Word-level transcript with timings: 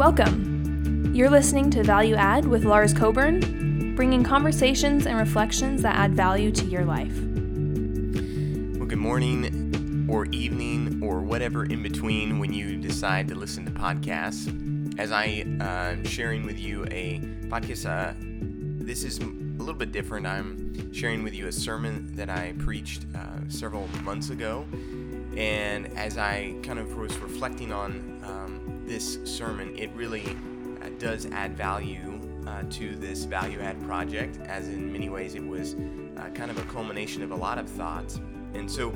Welcome. 0.00 1.12
You're 1.14 1.28
listening 1.28 1.68
to 1.72 1.82
Value 1.82 2.14
Add 2.14 2.46
with 2.46 2.64
Lars 2.64 2.94
Coburn, 2.94 3.94
bringing 3.94 4.24
conversations 4.24 5.04
and 5.04 5.18
reflections 5.18 5.82
that 5.82 5.94
add 5.94 6.14
value 6.14 6.50
to 6.52 6.64
your 6.64 6.86
life. 6.86 7.14
Well, 8.78 8.88
good 8.88 8.96
morning 8.96 10.08
or 10.10 10.24
evening 10.28 11.02
or 11.04 11.20
whatever 11.20 11.66
in 11.66 11.82
between 11.82 12.38
when 12.38 12.50
you 12.50 12.78
decide 12.78 13.28
to 13.28 13.34
listen 13.34 13.66
to 13.66 13.70
podcasts. 13.72 14.98
As 14.98 15.12
I 15.12 15.24
am 15.26 15.60
uh, 15.60 16.08
sharing 16.08 16.46
with 16.46 16.58
you 16.58 16.86
a 16.86 17.20
podcast, 17.48 17.84
uh, 17.84 18.14
this 18.82 19.04
is 19.04 19.18
a 19.18 19.26
little 19.26 19.74
bit 19.74 19.92
different. 19.92 20.26
I'm 20.26 20.94
sharing 20.94 21.22
with 21.22 21.34
you 21.34 21.48
a 21.48 21.52
sermon 21.52 22.10
that 22.16 22.30
I 22.30 22.54
preached 22.56 23.04
uh, 23.14 23.40
several 23.48 23.86
months 24.02 24.30
ago. 24.30 24.64
And 25.36 25.88
as 25.98 26.16
I 26.16 26.54
kind 26.62 26.78
of 26.78 26.96
was 26.96 27.14
reflecting 27.18 27.70
on 27.70 28.09
this 28.90 29.20
sermon, 29.24 29.78
it 29.78 29.88
really 29.94 30.36
uh, 30.82 30.88
does 30.98 31.26
add 31.26 31.56
value 31.56 32.20
uh, 32.48 32.64
to 32.70 32.96
this 32.96 33.22
value 33.22 33.60
add 33.60 33.80
project, 33.82 34.40
as 34.46 34.66
in 34.66 34.92
many 34.92 35.08
ways 35.08 35.36
it 35.36 35.46
was 35.46 35.76
uh, 36.16 36.28
kind 36.34 36.50
of 36.50 36.58
a 36.58 36.72
culmination 36.72 37.22
of 37.22 37.30
a 37.30 37.36
lot 37.36 37.56
of 37.56 37.68
thoughts. 37.68 38.20
And 38.52 38.68
so 38.68 38.92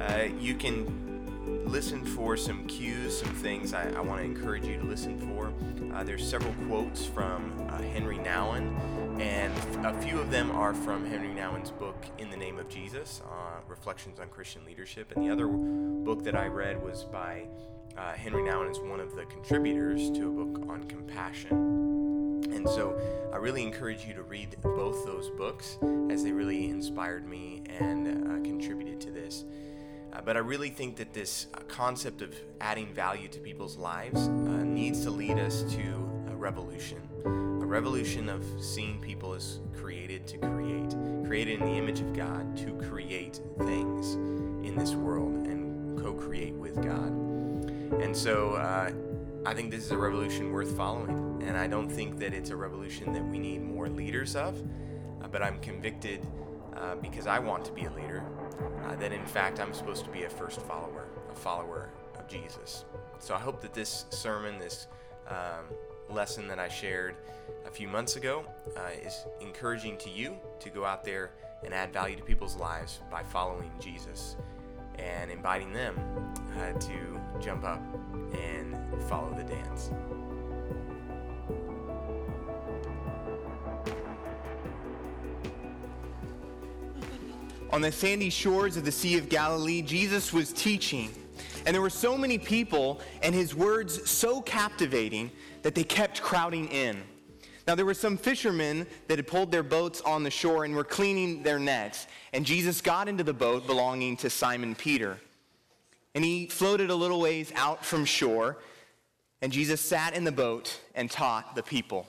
uh, 0.00 0.28
you 0.38 0.54
can 0.54 1.64
listen 1.66 2.04
for 2.04 2.36
some 2.36 2.68
cues, 2.68 3.18
some 3.18 3.34
things 3.34 3.74
I, 3.74 3.90
I 3.96 4.00
want 4.00 4.20
to 4.20 4.24
encourage 4.24 4.64
you 4.64 4.78
to 4.78 4.84
listen 4.84 5.18
for. 5.18 5.52
Uh, 5.92 6.04
there's 6.04 6.24
several 6.24 6.54
quotes 6.68 7.04
from 7.04 7.66
uh, 7.68 7.82
Henry 7.82 8.18
Nouwen, 8.18 9.20
and 9.20 9.52
a 9.84 10.00
few 10.02 10.20
of 10.20 10.30
them 10.30 10.52
are 10.52 10.72
from 10.72 11.04
Henry 11.04 11.34
Nouwen's 11.34 11.72
book, 11.72 11.96
In 12.18 12.30
the 12.30 12.36
Name 12.36 12.60
of 12.60 12.68
Jesus 12.68 13.22
uh, 13.28 13.60
Reflections 13.66 14.20
on 14.20 14.28
Christian 14.28 14.64
Leadership. 14.64 15.12
And 15.16 15.26
the 15.26 15.32
other 15.32 15.48
book 15.48 16.22
that 16.22 16.36
I 16.36 16.46
read 16.46 16.80
was 16.80 17.02
by 17.02 17.48
uh, 17.96 18.12
Henry 18.12 18.42
Nouwen, 18.42 18.70
is 18.70 18.78
one 18.78 19.00
of 19.00 19.14
the 19.14 19.24
contributors 19.26 20.10
to 20.10 20.28
a 20.28 20.44
book 20.44 20.68
on 20.68 20.84
compassion. 20.84 22.42
And 22.52 22.68
so 22.68 22.98
I 23.32 23.36
really 23.36 23.62
encourage 23.62 24.04
you 24.04 24.14
to 24.14 24.22
read 24.22 24.56
both 24.62 25.04
those 25.04 25.30
books 25.30 25.78
as 26.10 26.22
they 26.22 26.32
really 26.32 26.68
inspired 26.68 27.26
me 27.26 27.62
and 27.78 28.06
uh, 28.06 28.42
contributed 28.42 29.00
to 29.02 29.10
this. 29.10 29.44
Uh, 30.12 30.20
but 30.24 30.36
I 30.36 30.40
really 30.40 30.70
think 30.70 30.96
that 30.96 31.12
this 31.12 31.46
uh, 31.54 31.60
concept 31.68 32.22
of 32.22 32.34
adding 32.60 32.92
value 32.94 33.28
to 33.28 33.40
people's 33.40 33.76
lives 33.76 34.28
uh, 34.28 34.30
needs 34.30 35.02
to 35.04 35.10
lead 35.10 35.38
us 35.38 35.62
to 35.74 36.10
a 36.30 36.36
revolution. 36.36 37.00
A 37.24 37.66
revolution 37.66 38.28
of 38.28 38.44
seeing 38.58 39.00
people 39.00 39.34
as 39.34 39.60
created 39.74 40.26
to 40.28 40.38
create, 40.38 40.94
created 41.26 41.60
in 41.60 41.66
the 41.66 41.74
image 41.74 42.00
of 42.00 42.14
God 42.14 42.56
to 42.58 42.72
create 42.88 43.40
things 43.58 44.14
in 44.66 44.76
this 44.76 44.92
world 44.92 45.46
and 45.46 45.98
co 46.00 46.14
create 46.14 46.54
with 46.54 46.76
God. 46.76 47.25
And 48.00 48.16
so 48.16 48.54
uh, 48.54 48.90
I 49.44 49.54
think 49.54 49.70
this 49.70 49.84
is 49.84 49.90
a 49.92 49.98
revolution 49.98 50.52
worth 50.52 50.76
following. 50.76 51.42
And 51.46 51.56
I 51.56 51.66
don't 51.66 51.88
think 51.88 52.18
that 52.18 52.34
it's 52.34 52.50
a 52.50 52.56
revolution 52.56 53.12
that 53.12 53.24
we 53.24 53.38
need 53.38 53.62
more 53.62 53.88
leaders 53.88 54.34
of, 54.34 54.60
uh, 55.22 55.28
but 55.28 55.42
I'm 55.42 55.58
convicted 55.60 56.26
uh, 56.74 56.96
because 56.96 57.26
I 57.26 57.38
want 57.38 57.64
to 57.66 57.72
be 57.72 57.84
a 57.84 57.90
leader 57.90 58.24
uh, 58.84 58.96
that 58.96 59.12
in 59.12 59.24
fact 59.24 59.60
I'm 59.60 59.72
supposed 59.72 60.04
to 60.04 60.10
be 60.10 60.24
a 60.24 60.30
first 60.30 60.60
follower, 60.62 61.06
a 61.30 61.34
follower 61.34 61.90
of 62.18 62.28
Jesus. 62.28 62.84
So 63.18 63.34
I 63.34 63.38
hope 63.38 63.60
that 63.62 63.72
this 63.72 64.06
sermon, 64.10 64.58
this 64.58 64.88
um, 65.28 65.66
lesson 66.10 66.48
that 66.48 66.58
I 66.58 66.68
shared 66.68 67.14
a 67.66 67.70
few 67.70 67.88
months 67.88 68.16
ago, 68.16 68.44
uh, 68.76 68.90
is 69.02 69.24
encouraging 69.40 69.96
to 69.98 70.10
you 70.10 70.36
to 70.60 70.70
go 70.70 70.84
out 70.84 71.04
there 71.04 71.30
and 71.64 71.72
add 71.72 71.92
value 71.92 72.16
to 72.16 72.22
people's 72.22 72.56
lives 72.56 73.00
by 73.10 73.22
following 73.22 73.70
Jesus 73.80 74.36
and 74.98 75.30
inviting 75.30 75.72
them 75.72 75.98
uh, 76.56 76.72
to 76.72 77.20
jump 77.40 77.64
up 77.64 77.82
and 78.32 78.76
follow 79.08 79.32
the 79.34 79.44
dance. 79.44 79.90
On 87.70 87.82
the 87.82 87.92
sandy 87.92 88.30
shores 88.30 88.76
of 88.76 88.84
the 88.84 88.92
Sea 88.92 89.18
of 89.18 89.28
Galilee, 89.28 89.82
Jesus 89.82 90.32
was 90.32 90.52
teaching. 90.52 91.10
And 91.66 91.74
there 91.74 91.82
were 91.82 91.90
so 91.90 92.16
many 92.16 92.38
people, 92.38 93.00
and 93.22 93.34
his 93.34 93.54
words 93.54 94.08
so 94.08 94.40
captivating 94.40 95.30
that 95.62 95.74
they 95.74 95.84
kept 95.84 96.22
crowding 96.22 96.68
in. 96.68 97.02
Now, 97.66 97.74
there 97.74 97.84
were 97.84 97.94
some 97.94 98.16
fishermen 98.16 98.86
that 99.08 99.18
had 99.18 99.26
pulled 99.26 99.50
their 99.50 99.64
boats 99.64 100.00
on 100.02 100.22
the 100.22 100.30
shore 100.30 100.64
and 100.64 100.74
were 100.74 100.84
cleaning 100.84 101.42
their 101.42 101.58
nets. 101.58 102.06
And 102.32 102.46
Jesus 102.46 102.80
got 102.80 103.08
into 103.08 103.24
the 103.24 103.34
boat 103.34 103.66
belonging 103.66 104.16
to 104.18 104.30
Simon 104.30 104.76
Peter. 104.76 105.18
And 106.16 106.24
he 106.24 106.46
floated 106.46 106.88
a 106.88 106.94
little 106.94 107.20
ways 107.20 107.52
out 107.56 107.84
from 107.84 108.06
shore. 108.06 108.56
And 109.42 109.52
Jesus 109.52 109.82
sat 109.82 110.14
in 110.14 110.24
the 110.24 110.32
boat 110.32 110.80
and 110.94 111.10
taught 111.10 111.54
the 111.54 111.62
people. 111.62 112.06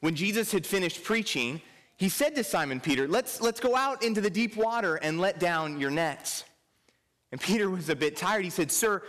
When 0.00 0.14
Jesus 0.14 0.52
had 0.52 0.66
finished 0.66 1.02
preaching, 1.02 1.62
he 1.96 2.10
said 2.10 2.34
to 2.34 2.44
Simon 2.44 2.80
Peter, 2.80 3.08
let's, 3.08 3.40
let's 3.40 3.60
go 3.60 3.74
out 3.74 4.02
into 4.02 4.20
the 4.20 4.28
deep 4.28 4.56
water 4.56 4.96
and 4.96 5.18
let 5.18 5.40
down 5.40 5.80
your 5.80 5.90
nets. 5.90 6.44
And 7.32 7.40
Peter 7.40 7.70
was 7.70 7.88
a 7.88 7.96
bit 7.96 8.14
tired. 8.14 8.44
He 8.44 8.50
said, 8.50 8.70
Sir, 8.70 9.02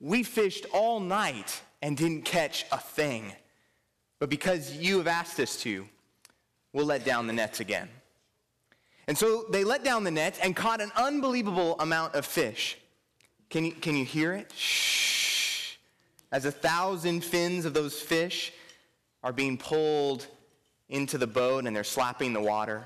we 0.00 0.22
fished 0.22 0.64
all 0.72 0.98
night 0.98 1.60
and 1.82 1.98
didn't 1.98 2.24
catch 2.24 2.64
a 2.72 2.78
thing. 2.78 3.30
But 4.20 4.30
because 4.30 4.74
you 4.74 4.96
have 4.96 5.06
asked 5.06 5.38
us 5.38 5.60
to, 5.64 5.86
we'll 6.72 6.86
let 6.86 7.04
down 7.04 7.26
the 7.26 7.34
nets 7.34 7.60
again. 7.60 7.90
And 9.06 9.18
so 9.18 9.44
they 9.50 9.64
let 9.64 9.84
down 9.84 10.02
the 10.02 10.10
nets 10.10 10.38
and 10.42 10.56
caught 10.56 10.80
an 10.80 10.92
unbelievable 10.96 11.76
amount 11.78 12.14
of 12.14 12.24
fish. 12.24 12.78
Can 13.54 13.66
you, 13.66 13.70
can 13.70 13.94
you 13.94 14.04
hear 14.04 14.32
it? 14.32 14.50
Shh. 14.56 15.76
As 16.32 16.44
a 16.44 16.50
thousand 16.50 17.22
fins 17.22 17.64
of 17.64 17.72
those 17.72 17.94
fish 17.94 18.52
are 19.22 19.32
being 19.32 19.56
pulled 19.56 20.26
into 20.88 21.18
the 21.18 21.28
boat 21.28 21.64
and 21.64 21.76
they're 21.76 21.84
slapping 21.84 22.32
the 22.32 22.40
water. 22.40 22.84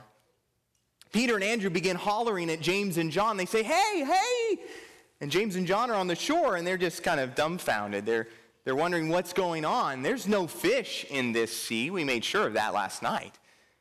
Peter 1.11 1.37
and 1.37 1.43
Andrew 1.43 1.71
begin 1.71 1.97
hollering 1.97 2.51
at 2.51 2.61
James 2.61 2.99
and 2.99 3.11
John. 3.11 3.39
They 3.39 3.47
say, 3.47 3.63
Hey, 3.63 4.05
hey! 4.05 4.59
And 5.23 5.31
James 5.31 5.57
and 5.57 5.67
John 5.67 5.91
are 5.91 5.95
on 5.95 6.07
the 6.07 6.15
shore 6.15 6.57
and 6.57 6.67
they're 6.67 6.77
just 6.77 7.03
kind 7.03 7.19
of 7.19 7.35
dumbfounded. 7.35 8.05
They're, 8.05 8.29
they're 8.67 8.77
wondering 8.77 9.09
what's 9.09 9.33
going 9.33 9.65
on. 9.65 10.03
There's 10.03 10.29
no 10.29 10.47
fish 10.47 11.07
in 11.09 11.33
this 11.33 11.51
sea. 11.57 11.89
We 11.89 12.05
made 12.05 12.27
sure 12.27 12.47
of 12.47 12.53
that 12.53 12.75
last 12.75 13.03
night. 13.03 13.39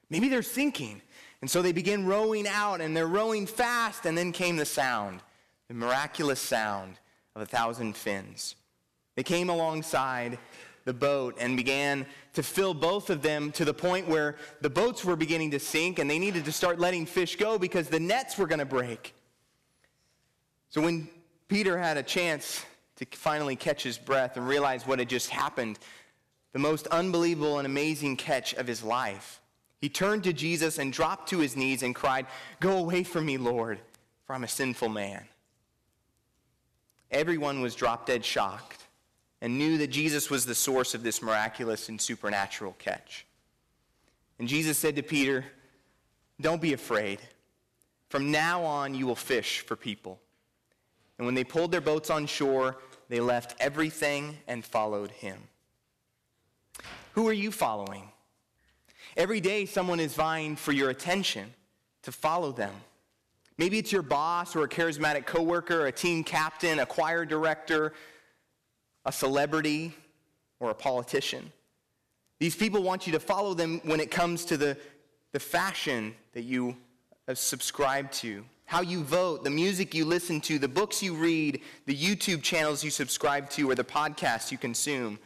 Maybe 0.09 0.29
they're 0.29 0.41
sinking. 0.41 1.01
And 1.41 1.51
so 1.51 1.61
they 1.61 1.73
begin 1.73 2.05
rowing 2.05 2.47
out 2.47 2.79
and 2.79 2.95
they're 2.95 3.07
rowing 3.07 3.45
fast. 3.45 4.05
And 4.05 4.17
then 4.17 4.31
came 4.31 4.55
the 4.55 4.63
sound, 4.63 5.19
the 5.67 5.73
miraculous 5.73 6.39
sound 6.39 6.99
of 7.35 7.41
a 7.41 7.45
thousand 7.45 7.95
fins. 7.95 8.55
They 9.15 9.23
came 9.23 9.49
alongside 9.49 10.37
the 10.85 10.93
boat 10.93 11.35
and 11.39 11.57
began 11.57 12.05
to 12.33 12.41
fill 12.41 12.73
both 12.73 13.09
of 13.09 13.21
them 13.21 13.51
to 13.51 13.65
the 13.65 13.73
point 13.73 14.07
where 14.07 14.37
the 14.61 14.69
boats 14.69 15.03
were 15.03 15.17
beginning 15.17 15.51
to 15.51 15.59
sink 15.59 15.99
and 15.99 16.09
they 16.09 16.17
needed 16.17 16.45
to 16.45 16.51
start 16.51 16.79
letting 16.79 17.05
fish 17.05 17.35
go 17.35 17.59
because 17.59 17.89
the 17.89 17.99
nets 17.99 18.37
were 18.37 18.47
going 18.47 18.59
to 18.59 18.65
break. 18.65 19.13
So 20.69 20.81
when 20.81 21.09
Peter 21.49 21.77
had 21.77 21.97
a 21.97 22.03
chance 22.03 22.65
to 22.95 23.05
finally 23.11 23.55
catch 23.55 23.83
his 23.83 23.97
breath 23.97 24.37
and 24.37 24.47
realize 24.47 24.87
what 24.87 24.99
had 24.99 25.09
just 25.09 25.29
happened, 25.29 25.77
the 26.53 26.59
most 26.59 26.87
unbelievable 26.87 27.57
and 27.57 27.65
amazing 27.65 28.15
catch 28.15 28.53
of 28.53 28.65
his 28.65 28.81
life, 28.81 29.41
he 29.81 29.89
turned 29.89 30.23
to 30.23 30.33
Jesus 30.33 30.79
and 30.79 30.91
dropped 30.91 31.29
to 31.29 31.39
his 31.39 31.55
knees 31.55 31.83
and 31.83 31.93
cried, 31.93 32.25
Go 32.59 32.77
away 32.77 33.03
from 33.03 33.25
me, 33.25 33.37
Lord, 33.37 33.79
for 34.25 34.33
I'm 34.33 34.43
a 34.43 34.47
sinful 34.47 34.89
man. 34.89 35.25
Everyone 37.11 37.61
was 37.61 37.75
drop 37.75 38.05
dead 38.05 38.23
shocked 38.23 38.85
and 39.41 39.57
knew 39.57 39.77
that 39.77 39.87
Jesus 39.87 40.29
was 40.29 40.45
the 40.45 40.55
source 40.55 40.93
of 40.93 41.03
this 41.03 41.21
miraculous 41.21 41.89
and 41.89 41.99
supernatural 41.99 42.75
catch. 42.79 43.25
And 44.39 44.47
Jesus 44.47 44.77
said 44.77 44.95
to 44.95 45.03
Peter, 45.03 45.45
Don't 46.41 46.61
be 46.61 46.73
afraid. 46.73 47.19
From 48.09 48.31
now 48.31 48.63
on, 48.63 48.93
you 48.93 49.05
will 49.05 49.15
fish 49.15 49.59
for 49.61 49.75
people. 49.75 50.19
And 51.17 51.25
when 51.25 51.35
they 51.35 51.43
pulled 51.43 51.71
their 51.71 51.81
boats 51.81 52.09
on 52.09 52.25
shore, 52.25 52.77
they 53.09 53.19
left 53.19 53.55
everything 53.59 54.37
and 54.47 54.63
followed 54.63 55.11
him. 55.11 55.37
Who 57.13 57.27
are 57.27 57.33
you 57.33 57.51
following? 57.51 58.11
Every 59.15 59.41
day, 59.41 59.65
someone 59.65 59.99
is 59.99 60.13
vying 60.13 60.55
for 60.55 60.71
your 60.71 60.89
attention 60.89 61.53
to 62.03 62.11
follow 62.11 62.51
them. 62.51 62.73
Maybe 63.57 63.79
it's 63.79 63.91
your 63.91 64.03
boss 64.03 64.55
or 64.55 64.63
a 64.63 64.67
charismatic 64.67 65.25
coworker, 65.25 65.87
a 65.87 65.91
team 65.91 66.23
captain, 66.23 66.79
a 66.79 66.85
choir 66.85 67.25
director, 67.25 67.93
a 69.05 69.11
celebrity, 69.11 69.93
or 70.59 70.69
a 70.69 70.75
politician. 70.75 71.51
These 72.39 72.55
people 72.55 72.83
want 72.83 73.07
you 73.07 73.13
to 73.13 73.19
follow 73.19 73.53
them 73.53 73.81
when 73.83 73.99
it 73.99 74.11
comes 74.11 74.45
to 74.45 74.57
the, 74.57 74.77
the 75.33 75.39
fashion 75.39 76.13
that 76.33 76.43
you 76.43 76.77
subscribe 77.33 78.11
to, 78.11 78.45
how 78.65 78.81
you 78.81 79.03
vote, 79.03 79.43
the 79.43 79.49
music 79.49 79.95
you 79.95 80.05
listen 80.05 80.39
to, 80.41 80.59
the 80.59 80.67
books 80.67 81.01
you 81.01 81.15
read, 81.15 81.61
the 81.85 81.95
YouTube 81.95 82.43
channels 82.43 82.83
you 82.83 82.91
subscribe 82.91 83.49
to, 83.51 83.69
or 83.69 83.75
the 83.75 83.83
podcasts 83.83 84.51
you 84.51 84.57
consume. 84.57 85.17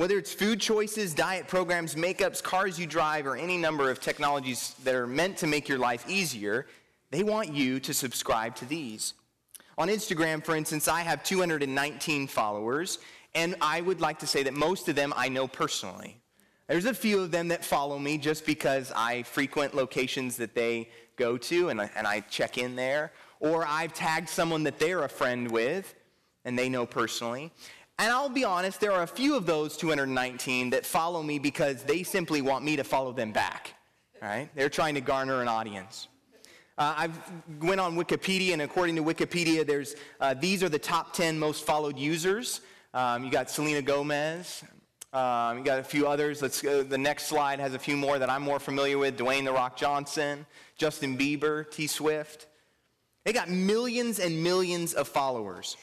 Whether 0.00 0.16
it's 0.16 0.32
food 0.32 0.62
choices, 0.62 1.12
diet 1.12 1.46
programs, 1.46 1.94
makeups, 1.94 2.42
cars 2.42 2.78
you 2.78 2.86
drive, 2.86 3.26
or 3.26 3.36
any 3.36 3.58
number 3.58 3.90
of 3.90 4.00
technologies 4.00 4.74
that 4.82 4.94
are 4.94 5.06
meant 5.06 5.36
to 5.36 5.46
make 5.46 5.68
your 5.68 5.76
life 5.76 6.08
easier, 6.08 6.66
they 7.10 7.22
want 7.22 7.52
you 7.52 7.78
to 7.80 7.92
subscribe 7.92 8.56
to 8.56 8.64
these. 8.64 9.12
On 9.76 9.88
Instagram, 9.88 10.42
for 10.42 10.56
instance, 10.56 10.88
I 10.88 11.02
have 11.02 11.22
219 11.22 12.28
followers, 12.28 12.98
and 13.34 13.54
I 13.60 13.82
would 13.82 14.00
like 14.00 14.18
to 14.20 14.26
say 14.26 14.42
that 14.44 14.54
most 14.54 14.88
of 14.88 14.96
them 14.96 15.12
I 15.18 15.28
know 15.28 15.46
personally. 15.46 16.16
There's 16.66 16.86
a 16.86 16.94
few 16.94 17.20
of 17.20 17.30
them 17.30 17.48
that 17.48 17.62
follow 17.62 17.98
me 17.98 18.16
just 18.16 18.46
because 18.46 18.90
I 18.96 19.24
frequent 19.24 19.74
locations 19.74 20.38
that 20.38 20.54
they 20.54 20.88
go 21.16 21.36
to 21.36 21.68
and 21.68 21.78
I, 21.78 21.90
and 21.94 22.06
I 22.06 22.20
check 22.20 22.56
in 22.56 22.74
there. 22.74 23.12
Or 23.38 23.66
I've 23.66 23.92
tagged 23.92 24.30
someone 24.30 24.62
that 24.62 24.78
they're 24.78 25.04
a 25.04 25.10
friend 25.10 25.50
with 25.50 25.94
and 26.46 26.58
they 26.58 26.70
know 26.70 26.86
personally. 26.86 27.52
And 28.00 28.10
I'll 28.10 28.30
be 28.30 28.44
honest, 28.44 28.80
there 28.80 28.92
are 28.92 29.02
a 29.02 29.06
few 29.06 29.36
of 29.36 29.44
those 29.44 29.76
219 29.76 30.70
that 30.70 30.86
follow 30.86 31.22
me 31.22 31.38
because 31.38 31.82
they 31.82 32.02
simply 32.02 32.40
want 32.40 32.64
me 32.64 32.74
to 32.76 32.82
follow 32.82 33.12
them 33.12 33.30
back. 33.30 33.74
Right? 34.22 34.48
They're 34.54 34.70
trying 34.70 34.94
to 34.94 35.02
garner 35.02 35.42
an 35.42 35.48
audience. 35.48 36.08
Uh, 36.78 36.94
I've 36.96 37.18
went 37.60 37.78
on 37.78 37.96
Wikipedia, 37.96 38.54
and 38.54 38.62
according 38.62 38.96
to 38.96 39.04
Wikipedia, 39.04 39.66
there's 39.66 39.96
uh, 40.18 40.32
these 40.32 40.62
are 40.62 40.70
the 40.70 40.78
top 40.78 41.12
10 41.12 41.38
most 41.38 41.66
followed 41.66 41.98
users. 41.98 42.62
Um, 42.94 43.22
you 43.22 43.30
got 43.30 43.50
Selena 43.50 43.82
Gomez, 43.82 44.64
um, 45.12 45.58
you 45.58 45.64
got 45.64 45.78
a 45.78 45.84
few 45.84 46.08
others. 46.08 46.40
Let's 46.40 46.62
go. 46.62 46.82
The 46.82 46.96
next 46.96 47.26
slide 47.26 47.60
has 47.60 47.74
a 47.74 47.78
few 47.78 47.98
more 47.98 48.18
that 48.18 48.30
I'm 48.30 48.42
more 48.42 48.58
familiar 48.58 48.96
with 48.96 49.18
Dwayne 49.18 49.44
The 49.44 49.52
Rock 49.52 49.76
Johnson, 49.76 50.46
Justin 50.78 51.18
Bieber, 51.18 51.70
T 51.70 51.86
Swift. 51.86 52.46
They 53.26 53.34
got 53.34 53.50
millions 53.50 54.18
and 54.18 54.42
millions 54.42 54.94
of 54.94 55.06
followers. 55.06 55.76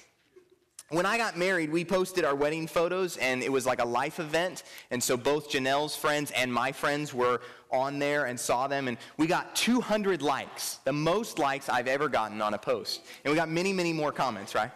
When 0.89 1.05
I 1.05 1.17
got 1.17 1.37
married, 1.37 1.69
we 1.69 1.83
posted 1.83 2.23
our 2.23 2.33
wedding 2.33 2.65
photos, 2.65 3.17
and 3.17 3.43
it 3.43 3.51
was 3.51 3.65
like 3.65 3.81
a 3.81 3.85
life 3.85 4.21
event. 4.21 4.63
And 4.89 5.03
so 5.03 5.17
both 5.17 5.49
Janelle's 5.49 5.97
friends 5.97 6.31
and 6.31 6.53
my 6.53 6.71
friends 6.71 7.13
were 7.13 7.41
on 7.69 7.99
there 7.99 8.25
and 8.25 8.39
saw 8.39 8.67
them. 8.67 8.87
And 8.87 8.97
we 9.17 9.27
got 9.27 9.53
200 9.53 10.21
likes, 10.21 10.75
the 10.85 10.93
most 10.93 11.39
likes 11.39 11.67
I've 11.67 11.89
ever 11.89 12.07
gotten 12.07 12.41
on 12.41 12.53
a 12.53 12.57
post. 12.57 13.01
And 13.25 13.31
we 13.31 13.35
got 13.35 13.49
many, 13.49 13.73
many 13.73 13.91
more 13.91 14.13
comments, 14.13 14.55
right? 14.55 14.71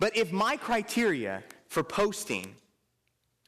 But 0.00 0.16
if 0.16 0.32
my 0.32 0.56
criteria 0.56 1.44
for 1.68 1.84
posting 1.84 2.56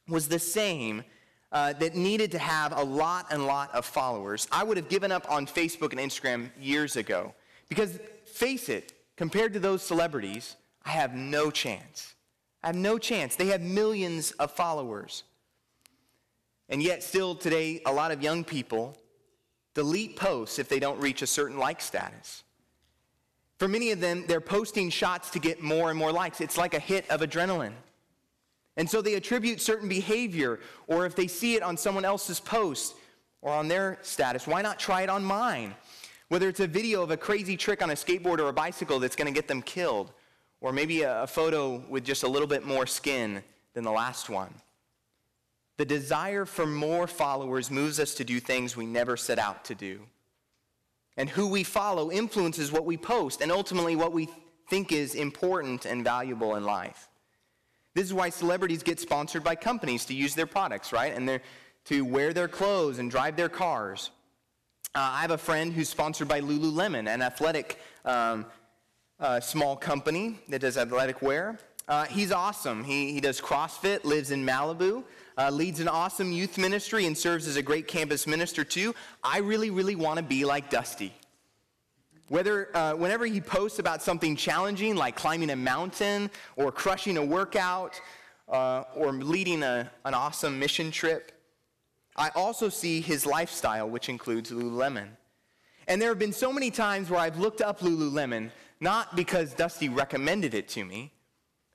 was 0.07 0.29
the 0.29 0.39
same 0.39 1.03
uh, 1.51 1.73
that 1.73 1.95
needed 1.95 2.31
to 2.31 2.39
have 2.39 2.77
a 2.77 2.83
lot 2.83 3.25
and 3.29 3.45
lot 3.45 3.75
of 3.75 3.85
followers, 3.85 4.47
I 4.53 4.63
would 4.63 4.77
have 4.77 4.87
given 4.87 5.11
up 5.11 5.29
on 5.29 5.45
Facebook 5.45 5.91
and 5.91 5.99
Instagram 5.99 6.49
years 6.61 6.95
ago. 6.95 7.33
Because 7.67 7.99
face 8.23 8.69
it, 8.69 8.93
compared 9.17 9.51
to 9.51 9.59
those 9.59 9.83
celebrities, 9.83 10.55
I 10.85 10.91
have 10.91 11.13
no 11.13 11.51
chance. 11.51 12.15
I 12.63 12.67
have 12.67 12.75
no 12.75 12.97
chance. 12.97 13.35
They 13.35 13.47
have 13.47 13.61
millions 13.61 14.31
of 14.31 14.51
followers. 14.51 15.23
And 16.67 16.83
yet, 16.83 17.03
still 17.03 17.35
today, 17.35 17.81
a 17.85 17.91
lot 17.91 18.11
of 18.11 18.21
young 18.21 18.43
people 18.43 18.97
delete 19.73 20.15
posts 20.15 20.59
if 20.59 20.67
they 20.67 20.79
don't 20.79 20.99
reach 20.99 21.21
a 21.21 21.27
certain 21.27 21.57
like 21.57 21.81
status. 21.81 22.43
For 23.57 23.67
many 23.67 23.91
of 23.91 23.99
them, 23.99 24.25
they're 24.27 24.41
posting 24.41 24.89
shots 24.89 25.29
to 25.31 25.39
get 25.39 25.61
more 25.61 25.89
and 25.89 25.99
more 25.99 26.11
likes. 26.11 26.41
It's 26.41 26.57
like 26.57 26.73
a 26.73 26.79
hit 26.79 27.09
of 27.09 27.21
adrenaline. 27.21 27.73
And 28.77 28.89
so 28.89 29.01
they 29.01 29.15
attribute 29.15 29.59
certain 29.59 29.89
behavior, 29.89 30.59
or 30.87 31.05
if 31.05 31.15
they 31.15 31.27
see 31.27 31.55
it 31.55 31.63
on 31.63 31.75
someone 31.75 32.05
else's 32.05 32.39
post 32.39 32.95
or 33.41 33.51
on 33.51 33.67
their 33.67 33.97
status, 34.01 34.47
why 34.47 34.61
not 34.61 34.79
try 34.79 35.01
it 35.01 35.09
on 35.09 35.23
mine? 35.23 35.75
Whether 36.29 36.47
it's 36.47 36.61
a 36.61 36.67
video 36.67 37.03
of 37.03 37.11
a 37.11 37.17
crazy 37.17 37.57
trick 37.57 37.81
on 37.81 37.89
a 37.89 37.93
skateboard 37.93 38.39
or 38.39 38.47
a 38.47 38.53
bicycle 38.53 38.99
that's 38.99 39.15
going 39.15 39.27
to 39.27 39.33
get 39.33 39.47
them 39.49 39.61
killed, 39.61 40.13
or 40.61 40.73
maybe 40.73 41.03
a, 41.03 41.23
a 41.23 41.27
photo 41.27 41.83
with 41.89 42.03
just 42.03 42.23
a 42.23 42.27
little 42.27 42.47
bit 42.47 42.65
more 42.65 42.85
skin 42.85 43.43
than 43.73 43.83
the 43.83 43.91
last 43.91 44.29
one. 44.29 44.53
The 45.77 45.85
desire 45.85 46.45
for 46.45 46.65
more 46.65 47.07
followers 47.07 47.71
moves 47.71 47.99
us 47.99 48.13
to 48.15 48.25
do 48.25 48.39
things 48.39 48.75
we 48.75 48.85
never 48.85 49.15
set 49.15 49.39
out 49.39 49.63
to 49.65 49.75
do. 49.75 50.01
And 51.15 51.29
who 51.29 51.47
we 51.47 51.63
follow 51.63 52.11
influences 52.11 52.71
what 52.71 52.85
we 52.85 52.97
post 52.97 53.41
and 53.41 53.51
ultimately 53.51 53.95
what 53.95 54.11
we 54.11 54.27
think 54.69 54.91
is 54.91 55.15
important 55.15 55.85
and 55.85 56.03
valuable 56.03 56.55
in 56.55 56.63
life. 56.63 57.09
This 57.95 58.05
is 58.05 58.13
why 58.13 58.29
celebrities 58.29 58.83
get 58.83 58.99
sponsored 58.99 59.43
by 59.43 59.55
companies 59.55 60.05
to 60.05 60.13
use 60.13 60.35
their 60.35 60.45
products, 60.45 60.93
right? 60.93 61.13
And 61.13 61.41
to 61.85 62.05
wear 62.05 62.33
their 62.33 62.47
clothes 62.47 62.99
and 62.99 63.09
drive 63.09 63.35
their 63.35 63.49
cars. 63.49 64.11
Uh, 64.95 64.99
I 64.99 65.21
have 65.21 65.31
a 65.31 65.37
friend 65.37 65.71
who's 65.73 65.89
sponsored 65.89 66.27
by 66.27 66.41
Lululemon, 66.41 67.07
an 67.07 67.21
athletic 67.21 67.79
um, 68.05 68.45
uh, 69.19 69.39
small 69.39 69.75
company 69.75 70.39
that 70.47 70.61
does 70.61 70.77
athletic 70.77 71.21
wear. 71.21 71.59
Uh, 71.87 72.05
he's 72.05 72.31
awesome. 72.31 72.83
He, 72.83 73.11
he 73.13 73.19
does 73.19 73.41
CrossFit, 73.41 74.03
lives 74.03 74.31
in 74.31 74.45
Malibu, 74.45 75.03
uh, 75.37 75.49
leads 75.49 75.79
an 75.79 75.87
awesome 75.87 76.31
youth 76.31 76.57
ministry, 76.57 77.05
and 77.05 77.17
serves 77.17 77.47
as 77.47 77.55
a 77.55 77.63
great 77.63 77.87
campus 77.87 78.27
minister 78.27 78.63
too. 78.63 78.93
I 79.23 79.39
really, 79.39 79.71
really 79.71 79.95
want 79.95 80.17
to 80.17 80.23
be 80.23 80.45
like 80.45 80.69
Dusty. 80.69 81.13
Whether, 82.27 82.75
uh, 82.77 82.93
whenever 82.93 83.25
he 83.25 83.41
posts 83.41 83.79
about 83.79 84.03
something 84.03 84.35
challenging, 84.35 84.95
like 84.95 85.15
climbing 85.15 85.49
a 85.49 85.55
mountain 85.55 86.29
or 86.55 86.71
crushing 86.71 87.17
a 87.17 87.25
workout 87.25 87.99
uh, 88.47 88.83
or 88.95 89.11
leading 89.11 89.63
a, 89.63 89.89
an 90.05 90.13
awesome 90.13 90.59
mission 90.59 90.91
trip, 90.91 91.31
I 92.15 92.29
also 92.35 92.69
see 92.69 93.01
his 93.01 93.25
lifestyle, 93.25 93.89
which 93.89 94.09
includes 94.09 94.51
Lululemon. 94.51 95.07
And 95.87 95.99
there 95.99 96.09
have 96.09 96.19
been 96.19 96.33
so 96.33 96.53
many 96.53 96.69
times 96.69 97.09
where 97.09 97.19
I've 97.19 97.39
looked 97.39 97.61
up 97.61 97.79
Lululemon, 97.79 98.51
not 98.79 99.15
because 99.15 99.53
Dusty 99.53 99.89
recommended 99.89 100.53
it 100.53 100.67
to 100.69 100.85
me, 100.85 101.11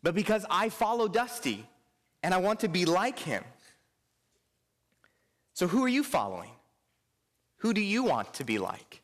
but 0.03 0.15
because 0.15 0.45
I 0.51 0.69
follow 0.69 1.09
Dusty 1.09 1.67
and 2.23 2.33
I 2.33 2.39
want 2.39 2.61
to 2.61 2.69
be 2.69 2.85
like 2.85 3.19
him. 3.19 3.45
So, 5.53 5.67
who 5.67 5.85
are 5.85 5.89
you 5.89 6.03
following? 6.03 6.51
Who 7.59 7.73
do 7.73 7.81
you 7.81 8.03
want 8.03 8.35
to 8.35 8.45
be 8.45 8.59
like? 8.59 9.03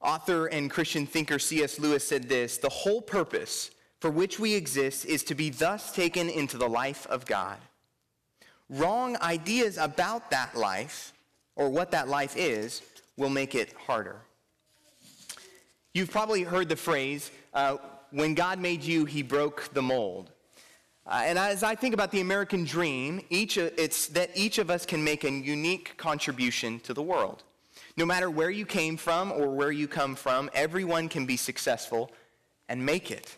Author 0.00 0.46
and 0.46 0.70
Christian 0.70 1.06
thinker 1.06 1.38
C.S. 1.38 1.78
Lewis 1.78 2.06
said 2.06 2.28
this 2.28 2.58
The 2.58 2.68
whole 2.68 3.00
purpose 3.00 3.70
for 4.00 4.10
which 4.10 4.38
we 4.38 4.54
exist 4.54 5.06
is 5.06 5.24
to 5.24 5.34
be 5.34 5.48
thus 5.48 5.92
taken 5.92 6.28
into 6.28 6.58
the 6.58 6.68
life 6.68 7.06
of 7.06 7.24
God. 7.24 7.56
Wrong 8.68 9.16
ideas 9.22 9.78
about 9.78 10.30
that 10.30 10.54
life, 10.54 11.14
or 11.56 11.70
what 11.70 11.90
that 11.92 12.08
life 12.08 12.36
is, 12.36 12.82
will 13.16 13.30
make 13.30 13.54
it 13.54 13.72
harder. 13.86 14.20
You've 15.94 16.10
probably 16.10 16.42
heard 16.42 16.68
the 16.68 16.74
phrase, 16.74 17.30
uh, 17.54 17.76
when 18.10 18.34
God 18.34 18.58
made 18.58 18.82
you, 18.82 19.04
he 19.04 19.22
broke 19.22 19.72
the 19.72 19.80
mold. 19.80 20.32
Uh, 21.06 21.22
and 21.24 21.38
as 21.38 21.62
I 21.62 21.76
think 21.76 21.94
about 21.94 22.10
the 22.10 22.20
American 22.20 22.64
dream, 22.64 23.24
each, 23.30 23.58
it's 23.58 24.08
that 24.08 24.30
each 24.34 24.58
of 24.58 24.70
us 24.70 24.84
can 24.84 25.04
make 25.04 25.22
a 25.22 25.30
unique 25.30 25.96
contribution 25.96 26.80
to 26.80 26.94
the 26.94 27.02
world. 27.02 27.44
No 27.96 28.04
matter 28.04 28.28
where 28.28 28.50
you 28.50 28.66
came 28.66 28.96
from 28.96 29.30
or 29.30 29.50
where 29.50 29.70
you 29.70 29.86
come 29.86 30.16
from, 30.16 30.50
everyone 30.52 31.08
can 31.08 31.26
be 31.26 31.36
successful 31.36 32.10
and 32.68 32.84
make 32.84 33.12
it. 33.12 33.36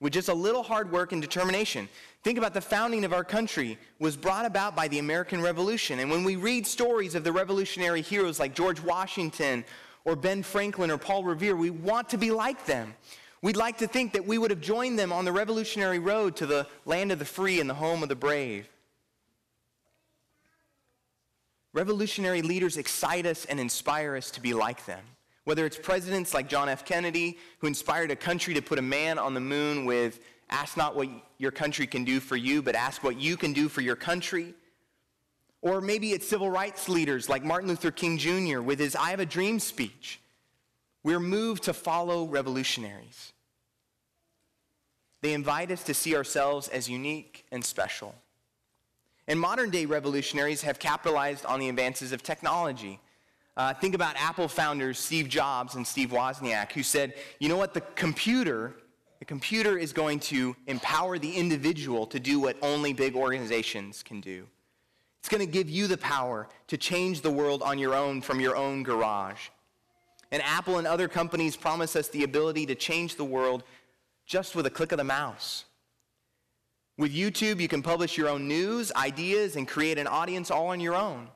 With 0.00 0.14
just 0.14 0.30
a 0.30 0.34
little 0.34 0.62
hard 0.62 0.90
work 0.90 1.12
and 1.12 1.20
determination. 1.20 1.90
Think 2.22 2.38
about 2.38 2.54
the 2.54 2.62
founding 2.62 3.04
of 3.04 3.12
our 3.12 3.24
country 3.24 3.76
was 3.98 4.16
brought 4.16 4.46
about 4.46 4.74
by 4.74 4.88
the 4.88 5.00
American 5.00 5.42
Revolution. 5.42 5.98
And 5.98 6.10
when 6.10 6.24
we 6.24 6.36
read 6.36 6.66
stories 6.66 7.14
of 7.14 7.24
the 7.24 7.32
revolutionary 7.32 8.00
heroes 8.00 8.40
like 8.40 8.54
George 8.54 8.80
Washington 8.80 9.66
or 10.04 10.16
Ben 10.16 10.42
Franklin 10.42 10.90
or 10.90 10.98
Paul 10.98 11.24
Revere, 11.24 11.56
we 11.56 11.70
want 11.70 12.10
to 12.10 12.18
be 12.18 12.30
like 12.30 12.66
them. 12.66 12.94
We'd 13.42 13.56
like 13.56 13.78
to 13.78 13.86
think 13.86 14.14
that 14.14 14.26
we 14.26 14.38
would 14.38 14.50
have 14.50 14.60
joined 14.60 14.98
them 14.98 15.12
on 15.12 15.24
the 15.24 15.32
revolutionary 15.32 15.98
road 15.98 16.36
to 16.36 16.46
the 16.46 16.66
land 16.86 17.12
of 17.12 17.18
the 17.18 17.24
free 17.24 17.60
and 17.60 17.68
the 17.68 17.74
home 17.74 18.02
of 18.02 18.08
the 18.08 18.16
brave. 18.16 18.68
Revolutionary 21.74 22.40
leaders 22.40 22.76
excite 22.76 23.26
us 23.26 23.44
and 23.46 23.58
inspire 23.58 24.16
us 24.16 24.30
to 24.30 24.40
be 24.40 24.54
like 24.54 24.86
them. 24.86 25.04
Whether 25.44 25.66
it's 25.66 25.76
presidents 25.76 26.32
like 26.32 26.48
John 26.48 26.68
F. 26.68 26.86
Kennedy, 26.86 27.36
who 27.58 27.66
inspired 27.66 28.10
a 28.10 28.16
country 28.16 28.54
to 28.54 28.62
put 28.62 28.78
a 28.78 28.82
man 28.82 29.18
on 29.18 29.34
the 29.34 29.40
moon 29.40 29.84
with, 29.84 30.20
ask 30.48 30.76
not 30.76 30.96
what 30.96 31.08
your 31.36 31.50
country 31.50 31.86
can 31.86 32.04
do 32.04 32.20
for 32.20 32.36
you, 32.36 32.62
but 32.62 32.74
ask 32.74 33.02
what 33.04 33.20
you 33.20 33.36
can 33.36 33.52
do 33.52 33.68
for 33.68 33.80
your 33.80 33.96
country. 33.96 34.54
Or 35.64 35.80
maybe 35.80 36.12
it's 36.12 36.28
civil 36.28 36.50
rights 36.50 36.90
leaders 36.90 37.30
like 37.30 37.42
Martin 37.42 37.70
Luther 37.70 37.90
King 37.90 38.18
Jr. 38.18 38.60
with 38.60 38.78
his 38.78 38.94
I 38.94 39.08
Have 39.10 39.20
a 39.20 39.24
Dream 39.24 39.58
speech. 39.58 40.20
We're 41.02 41.18
moved 41.18 41.62
to 41.64 41.72
follow 41.72 42.26
revolutionaries. 42.26 43.32
They 45.22 45.32
invite 45.32 45.70
us 45.70 45.82
to 45.84 45.94
see 45.94 46.14
ourselves 46.14 46.68
as 46.68 46.90
unique 46.90 47.46
and 47.50 47.64
special. 47.64 48.14
And 49.26 49.40
modern 49.40 49.70
day 49.70 49.86
revolutionaries 49.86 50.60
have 50.60 50.78
capitalized 50.78 51.46
on 51.46 51.60
the 51.60 51.70
advances 51.70 52.12
of 52.12 52.22
technology. 52.22 53.00
Uh, 53.56 53.72
think 53.72 53.94
about 53.94 54.16
Apple 54.20 54.48
founders 54.48 54.98
Steve 54.98 55.30
Jobs 55.30 55.76
and 55.76 55.86
Steve 55.86 56.10
Wozniak, 56.10 56.72
who 56.72 56.82
said, 56.82 57.14
you 57.38 57.48
know 57.48 57.56
what, 57.56 57.72
the 57.72 57.80
computer, 57.80 58.74
the 59.18 59.24
computer 59.24 59.78
is 59.78 59.94
going 59.94 60.20
to 60.20 60.54
empower 60.66 61.18
the 61.18 61.34
individual 61.34 62.06
to 62.08 62.20
do 62.20 62.38
what 62.38 62.58
only 62.60 62.92
big 62.92 63.16
organizations 63.16 64.02
can 64.02 64.20
do. 64.20 64.46
It's 65.24 65.30
going 65.30 65.40
to 65.40 65.50
give 65.50 65.70
you 65.70 65.86
the 65.86 65.96
power 65.96 66.46
to 66.66 66.76
change 66.76 67.22
the 67.22 67.30
world 67.30 67.62
on 67.62 67.78
your 67.78 67.94
own 67.94 68.20
from 68.20 68.40
your 68.40 68.54
own 68.56 68.82
garage. 68.82 69.48
And 70.30 70.42
Apple 70.42 70.76
and 70.76 70.86
other 70.86 71.08
companies 71.08 71.56
promise 71.56 71.96
us 71.96 72.08
the 72.08 72.24
ability 72.24 72.66
to 72.66 72.74
change 72.74 73.16
the 73.16 73.24
world 73.24 73.64
just 74.26 74.54
with 74.54 74.66
a 74.66 74.70
click 74.70 74.92
of 74.92 74.98
the 74.98 75.04
mouse. 75.04 75.64
With 76.98 77.10
YouTube, 77.10 77.58
you 77.58 77.68
can 77.68 77.80
publish 77.80 78.18
your 78.18 78.28
own 78.28 78.46
news, 78.46 78.92
ideas, 78.92 79.56
and 79.56 79.66
create 79.66 79.96
an 79.96 80.06
audience 80.06 80.50
all 80.50 80.66
on 80.66 80.78
your 80.78 80.94
own. 80.94 81.28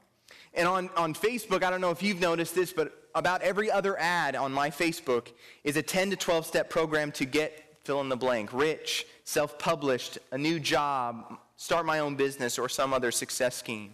And 0.53 0.69
on, 0.69 0.91
on 0.95 1.15
Facebook, 1.15 1.63
I 1.63 1.71
don't 1.71 1.81
know 1.81 1.91
if 1.91 2.03
you've 2.03 2.21
noticed 2.21 2.55
this, 2.55 2.75
but 2.75 3.09
about 3.15 3.41
every 3.41 3.71
other 3.71 3.99
ad 3.99 4.37
on 4.37 4.53
my 4.53 4.69
Facebook 4.69 5.29
is 5.65 5.79
a 5.79 5.83
10 5.83 6.11
to 6.11 6.17
12 6.17 6.45
step 6.45 6.69
program 6.69 7.11
to 7.13 7.25
get 7.25 7.79
fill 7.85 8.03
in 8.03 8.11
the 8.11 8.17
blank 8.19 8.53
rich, 8.53 9.07
self 9.25 9.59
published, 9.59 10.19
a 10.31 10.37
new 10.37 10.61
job, 10.61 11.39
start 11.59 11.85
my 11.85 11.99
own 11.99 12.15
business, 12.15 12.59
or 12.59 12.69
some 12.69 12.95
other 12.95 13.11
success 13.11 13.57
scheme. 13.57 13.93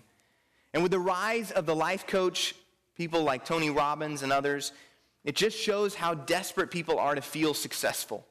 And 0.72 0.82
with 0.82 0.92
the 0.92 0.98
rise 1.00 1.50
of 1.50 1.66
the 1.66 1.74
life 1.74 2.06
coach, 2.06 2.54
people 2.94 3.22
like 3.22 3.44
Tony 3.44 3.70
Robbins 3.70 4.22
and 4.22 4.30
others, 4.30 4.72
it 5.24 5.34
just 5.34 5.58
shows 5.58 5.94
how 5.94 6.14
desperate 6.14 6.70
people 6.70 6.98
are 6.98 7.14
to 7.14 7.22
feel 7.22 7.54
successful. 7.54 8.26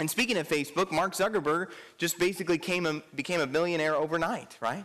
And 0.00 0.10
speaking 0.10 0.36
of 0.36 0.48
Facebook, 0.48 0.90
Mark 0.90 1.14
Zuckerberg 1.14 1.70
just 1.96 2.18
basically 2.18 2.56
a, 2.56 3.02
became 3.14 3.40
a 3.40 3.46
millionaire 3.46 3.94
overnight, 3.94 4.58
right? 4.60 4.84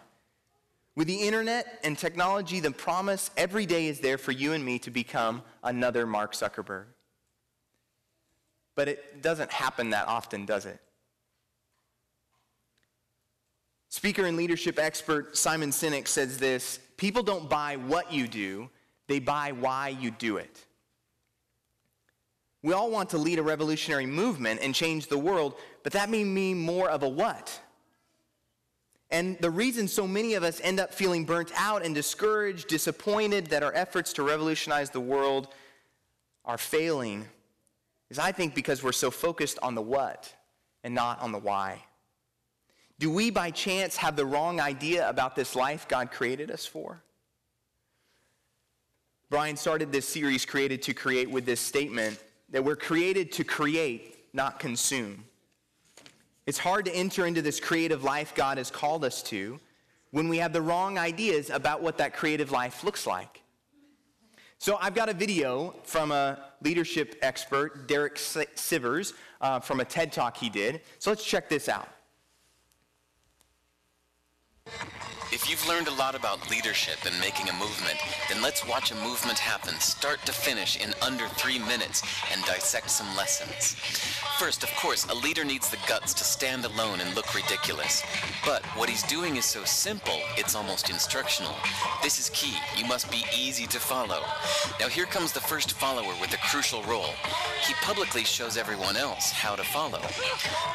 With 0.95 1.07
the 1.07 1.15
internet 1.15 1.79
and 1.83 1.97
technology, 1.97 2.59
the 2.59 2.71
promise 2.71 3.31
every 3.35 3.65
day 3.65 3.87
is 3.87 3.99
there 3.99 4.19
for 4.19 4.31
you 4.31 4.53
and 4.53 4.63
me 4.63 4.77
to 4.79 4.91
become 4.91 5.41
another 5.63 6.05
Mark 6.05 6.33
Zuckerberg. 6.33 6.85
But 8.75 8.89
it 8.89 9.23
doesn't 9.23 9.51
happen 9.51 9.89
that 9.89 10.07
often, 10.07 10.45
does 10.45 10.67
it? 10.67 10.79
Speaker 13.99 14.23
and 14.27 14.37
leadership 14.37 14.79
expert 14.79 15.35
Simon 15.35 15.71
Sinek 15.71 16.07
says 16.07 16.37
this 16.37 16.79
People 16.95 17.21
don't 17.21 17.49
buy 17.49 17.75
what 17.75 18.13
you 18.13 18.29
do, 18.29 18.69
they 19.07 19.19
buy 19.19 19.51
why 19.51 19.89
you 19.89 20.09
do 20.09 20.37
it. 20.37 20.65
We 22.63 22.71
all 22.71 22.89
want 22.91 23.09
to 23.09 23.17
lead 23.17 23.39
a 23.39 23.43
revolutionary 23.43 24.05
movement 24.05 24.61
and 24.63 24.73
change 24.73 25.07
the 25.07 25.17
world, 25.17 25.55
but 25.83 25.91
that 25.91 26.09
may 26.09 26.23
mean 26.23 26.59
more 26.59 26.89
of 26.89 27.03
a 27.03 27.09
what? 27.09 27.59
And 29.11 29.37
the 29.39 29.49
reason 29.49 29.85
so 29.85 30.07
many 30.07 30.35
of 30.35 30.43
us 30.43 30.61
end 30.63 30.79
up 30.79 30.93
feeling 30.93 31.25
burnt 31.25 31.51
out 31.57 31.83
and 31.83 31.93
discouraged, 31.93 32.69
disappointed 32.69 33.47
that 33.47 33.63
our 33.63 33.73
efforts 33.73 34.13
to 34.13 34.23
revolutionize 34.23 34.91
the 34.91 35.01
world 35.01 35.49
are 36.45 36.57
failing 36.57 37.27
is, 38.09 38.17
I 38.17 38.31
think, 38.31 38.55
because 38.55 38.81
we're 38.81 38.93
so 38.93 39.11
focused 39.11 39.59
on 39.61 39.75
the 39.75 39.81
what 39.81 40.33
and 40.85 40.95
not 40.95 41.19
on 41.19 41.33
the 41.33 41.39
why. 41.39 41.83
Do 42.99 43.09
we 43.09 43.31
by 43.31 43.49
chance 43.49 43.95
have 43.95 44.17
the 44.17 44.25
wrong 44.25 44.59
idea 44.59 45.07
about 45.07 45.35
this 45.35 45.55
life 45.55 45.87
God 45.87 46.11
created 46.11 46.51
us 46.51 46.65
for? 46.65 47.01
Brian 49.29 49.55
started 49.55 49.91
this 49.91 50.07
series, 50.07 50.45
Created 50.45 50.81
to 50.83 50.93
Create, 50.93 51.29
with 51.29 51.45
this 51.45 51.61
statement 51.61 52.21
that 52.49 52.63
we're 52.63 52.75
created 52.75 53.31
to 53.33 53.43
create, 53.45 54.17
not 54.33 54.59
consume. 54.59 55.23
It's 56.45 56.57
hard 56.57 56.85
to 56.85 56.91
enter 56.95 57.25
into 57.25 57.41
this 57.41 57.59
creative 57.59 58.03
life 58.03 58.33
God 58.35 58.57
has 58.57 58.69
called 58.69 59.05
us 59.05 59.23
to 59.23 59.59
when 60.11 60.27
we 60.27 60.39
have 60.39 60.51
the 60.51 60.61
wrong 60.61 60.97
ideas 60.97 61.51
about 61.51 61.81
what 61.81 61.99
that 61.99 62.15
creative 62.15 62.51
life 62.51 62.83
looks 62.83 63.07
like. 63.07 63.43
So, 64.57 64.77
I've 64.81 64.95
got 64.95 65.07
a 65.07 65.13
video 65.13 65.73
from 65.83 66.11
a 66.11 66.39
leadership 66.61 67.15
expert, 67.21 67.87
Derek 67.87 68.15
Sivers, 68.15 69.13
uh, 69.39 69.61
from 69.61 69.79
a 69.79 69.85
TED 69.85 70.11
talk 70.11 70.35
he 70.35 70.49
did. 70.49 70.81
So, 70.97 71.11
let's 71.11 71.23
check 71.23 71.47
this 71.47 71.69
out 71.69 71.87
you 74.71 74.98
if 75.31 75.47
you've 75.47 75.67
learned 75.67 75.87
a 75.87 75.93
lot 75.93 76.15
about 76.15 76.49
leadership 76.49 76.97
and 77.05 77.19
making 77.19 77.49
a 77.49 77.53
movement, 77.53 77.99
then 78.29 78.41
let's 78.41 78.67
watch 78.67 78.91
a 78.91 78.95
movement 78.95 79.37
happen 79.37 79.79
start 79.79 80.25
to 80.25 80.31
finish 80.31 80.83
in 80.83 80.91
under 81.03 81.27
three 81.27 81.59
minutes 81.59 82.01
and 82.33 82.43
dissect 82.45 82.89
some 82.89 83.15
lessons. 83.15 83.75
First, 84.39 84.63
of 84.63 84.73
course, 84.75 85.05
a 85.05 85.13
leader 85.13 85.45
needs 85.45 85.69
the 85.69 85.77
guts 85.87 86.15
to 86.15 86.23
stand 86.23 86.65
alone 86.65 86.99
and 86.99 87.15
look 87.15 87.35
ridiculous. 87.35 88.01
But 88.43 88.65
what 88.75 88.89
he's 88.89 89.03
doing 89.03 89.35
is 89.35 89.45
so 89.45 89.63
simple, 89.65 90.19
it's 90.35 90.55
almost 90.55 90.89
instructional. 90.89 91.53
This 92.01 92.19
is 92.19 92.31
key. 92.31 92.57
You 92.75 92.85
must 92.87 93.11
be 93.11 93.23
easy 93.37 93.67
to 93.67 93.79
follow. 93.79 94.23
Now 94.79 94.87
here 94.87 95.05
comes 95.05 95.31
the 95.31 95.41
first 95.41 95.73
follower 95.73 96.13
with 96.19 96.33
a 96.33 96.37
crucial 96.37 96.81
role. 96.83 97.13
He 97.67 97.75
publicly 97.83 98.23
shows 98.23 98.57
everyone 98.57 98.97
else 98.97 99.29
how 99.29 99.55
to 99.55 99.63
follow. 99.63 100.01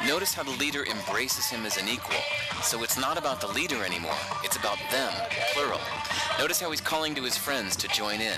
Notice 0.07 0.33
how 0.33 0.43
the 0.43 0.51
leader 0.51 0.85
embraces 0.85 1.47
him 1.47 1.65
as 1.65 1.75
an 1.75 1.89
equal. 1.89 2.21
So 2.61 2.83
it's 2.83 2.97
not 2.97 3.17
about 3.17 3.41
the 3.41 3.47
leader 3.47 3.83
anymore. 3.83 4.15
It's 4.45 4.57
about 4.57 4.77
them, 4.91 5.11
plural. 5.53 5.79
Notice 6.37 6.61
how 6.61 6.69
he's 6.69 6.79
calling 6.79 7.15
to 7.15 7.23
his 7.23 7.35
friends 7.35 7.75
to 7.77 7.87
join 7.87 8.21
in. 8.21 8.37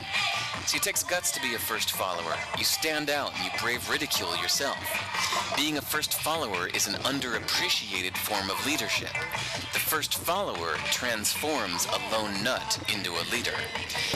See, 0.68 0.76
it 0.76 0.84
takes 0.84 1.02
guts 1.02 1.32
to 1.32 1.42
be 1.42 1.54
a 1.54 1.58
first 1.58 1.92
follower. 1.92 2.36
You 2.58 2.66
stand 2.66 3.10
out 3.10 3.34
and 3.34 3.46
you 3.46 3.52
brave 3.62 3.90
ridicule 3.90 4.36
yourself. 4.36 4.78
Being 5.56 5.78
a 5.78 5.82
first 5.82 6.16
follower 6.16 6.68
is 6.68 6.88
an 6.88 6.96
underappreciated 7.04 8.18
form 8.18 8.50
of 8.50 8.66
leadership. 8.66 9.14
The 9.72 9.80
first 9.80 10.16
follower 10.16 10.76
transforms 10.92 11.88
a 11.88 12.12
lone 12.12 12.44
nut 12.44 12.80
into 12.94 13.12
a 13.12 13.24
leader. 13.32 13.56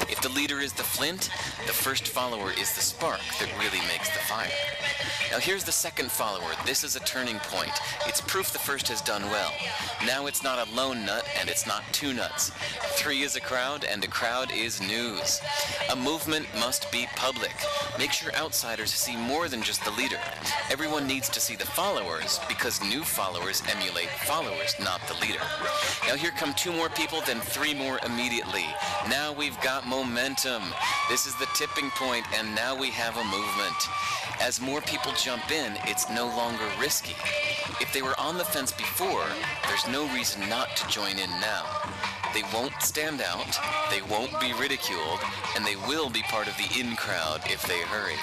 If 0.09 0.19
the 0.21 0.27
leader 0.27 0.59
is 0.59 0.73
the 0.73 0.83
flint, 0.83 1.29
the 1.67 1.71
first 1.71 2.09
follower 2.09 2.51
is 2.51 2.75
the 2.75 2.81
spark 2.81 3.21
that 3.39 3.49
really 3.57 3.79
makes 3.87 4.09
the 4.09 4.19
fire. 4.19 4.51
Now 5.31 5.39
here's 5.39 5.63
the 5.63 5.71
second 5.71 6.11
follower. 6.11 6.51
This 6.65 6.83
is 6.83 6.97
a 6.97 6.99
turning 7.01 7.39
point. 7.39 7.71
It's 8.05 8.19
proof 8.19 8.51
the 8.51 8.59
first 8.59 8.89
has 8.89 8.99
done 8.99 9.23
well. 9.23 9.53
Now 10.05 10.25
it's 10.25 10.43
not 10.43 10.67
a 10.67 10.75
lone 10.75 11.05
nut 11.05 11.25
and 11.39 11.49
it's 11.49 11.65
not 11.65 11.83
two 11.93 12.11
nuts. 12.11 12.51
Three 12.97 13.21
is 13.21 13.37
a 13.37 13.39
crowd 13.39 13.85
and 13.85 14.03
a 14.03 14.07
crowd 14.07 14.51
is 14.51 14.81
news. 14.81 15.39
A 15.89 15.95
movement 15.95 16.40
must 16.59 16.91
be 16.91 17.07
public. 17.15 17.53
Make 17.97 18.11
sure 18.11 18.33
outsiders 18.35 18.91
see 18.91 19.15
more 19.15 19.47
than 19.47 19.61
just 19.61 19.83
the 19.83 19.91
leader. 19.91 20.17
Everyone 20.69 21.07
needs 21.07 21.29
to 21.29 21.39
see 21.39 21.55
the 21.55 21.65
followers 21.65 22.39
because 22.47 22.81
new 22.83 23.03
followers 23.03 23.63
emulate 23.69 24.09
followers, 24.25 24.75
not 24.79 25.01
the 25.07 25.13
leader. 25.25 25.43
Now 26.07 26.15
here 26.15 26.31
come 26.31 26.53
two 26.53 26.71
more 26.71 26.89
people, 26.89 27.21
then 27.25 27.39
three 27.39 27.73
more 27.73 27.99
immediately. 28.05 28.65
Now 29.09 29.33
we've 29.33 29.59
got 29.61 29.87
momentum. 29.87 30.63
This 31.09 31.25
is 31.25 31.35
the 31.35 31.47
tipping 31.55 31.89
point, 31.91 32.25
and 32.37 32.53
now 32.55 32.75
we 32.75 32.89
have 32.91 33.17
a 33.17 33.23
movement. 33.23 33.75
As 34.41 34.61
more 34.61 34.81
people 34.81 35.11
jump 35.13 35.51
in, 35.51 35.77
it's 35.85 36.09
no 36.09 36.25
longer 36.25 36.67
risky. 36.79 37.15
If 37.79 37.93
they 37.93 38.01
were 38.01 38.19
on 38.19 38.37
the 38.37 38.45
fence 38.45 38.71
before, 38.71 39.25
there's 39.67 39.87
no 39.87 40.11
reason 40.13 40.47
not 40.49 40.75
to 40.77 40.87
join 40.87 41.19
in 41.19 41.29
now. 41.39 41.65
They 42.33 42.43
won't 42.53 42.81
stand 42.81 43.21
out, 43.21 43.59
they 43.89 44.01
won't 44.01 44.39
be 44.39 44.53
ridiculed, 44.53 45.19
and 45.55 45.65
they 45.65 45.75
will 45.75 46.09
be 46.09 46.21
part 46.23 46.47
of 46.47 46.55
the 46.57 46.79
in 46.79 46.95
crowd 46.95 47.41
if 47.45 47.61
they 47.67 47.81
hurry. 47.81 48.15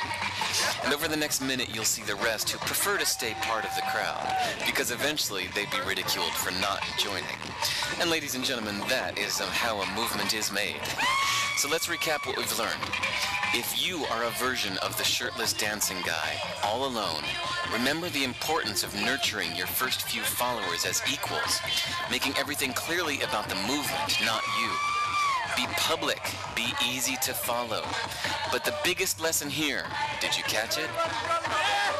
And 0.85 0.95
over 0.95 1.09
the 1.09 1.17
next 1.17 1.43
minute, 1.43 1.75
you'll 1.75 1.85
see 1.85 2.03
the 2.03 2.15
rest 2.17 2.49
who 2.51 2.59
prefer 2.59 2.97
to 2.99 3.05
stay 3.05 3.35
part 3.43 3.65
of 3.65 3.75
the 3.77 3.83
crowd, 3.93 4.35
because 4.67 4.91
eventually 4.91 5.49
they'd 5.55 5.71
be 5.71 5.81
ridiculed 5.87 6.33
for 6.33 6.51
not 6.61 6.83
joining. 6.99 7.39
And 8.01 8.11
ladies 8.11 8.35
and 8.35 8.45
gentlemen, 8.45 8.79
that 8.89 9.19
is 9.19 9.39
how 9.39 9.81
a 9.83 9.95
movement 9.95 10.35
is 10.35 10.51
made. 10.51 10.81
So 11.59 11.69
let's 11.69 11.87
recap 11.87 12.27
what 12.27 12.37
we've 12.37 12.59
learned. 12.59 13.38
If 13.55 13.87
you 13.87 14.05
are 14.05 14.25
a 14.25 14.31
version 14.31 14.77
of 14.79 14.99
the 14.99 15.05
shirtless 15.05 15.55
dancing 15.55 15.97
guy, 16.05 16.35
all 16.63 16.85
alone, 16.87 17.23
remember 17.73 18.11
the 18.11 18.23
importance 18.23 18.85
of 18.85 18.95
nurturing 18.95 19.57
your 19.57 19.67
first 19.67 20.03
few 20.03 20.21
followers 20.21 20.85
as 20.85 21.03
equals, 21.11 21.59
making 22.11 22.37
everything 22.37 22.75
clearly 22.75 23.23
about 23.23 23.49
the 23.49 23.55
movement, 23.55 24.21
not 24.23 24.43
you. 24.61 24.71
Be 25.57 25.67
public, 25.77 26.21
be 26.55 26.75
easy 26.87 27.17
to 27.23 27.33
follow. 27.33 27.85
But 28.53 28.67
the 28.67 28.75
biggest 28.85 29.19
lesson 29.19 29.49
here, 29.49 29.87
did 30.21 30.37
you 30.37 30.45
catch 30.45 30.77
it? 30.77 30.91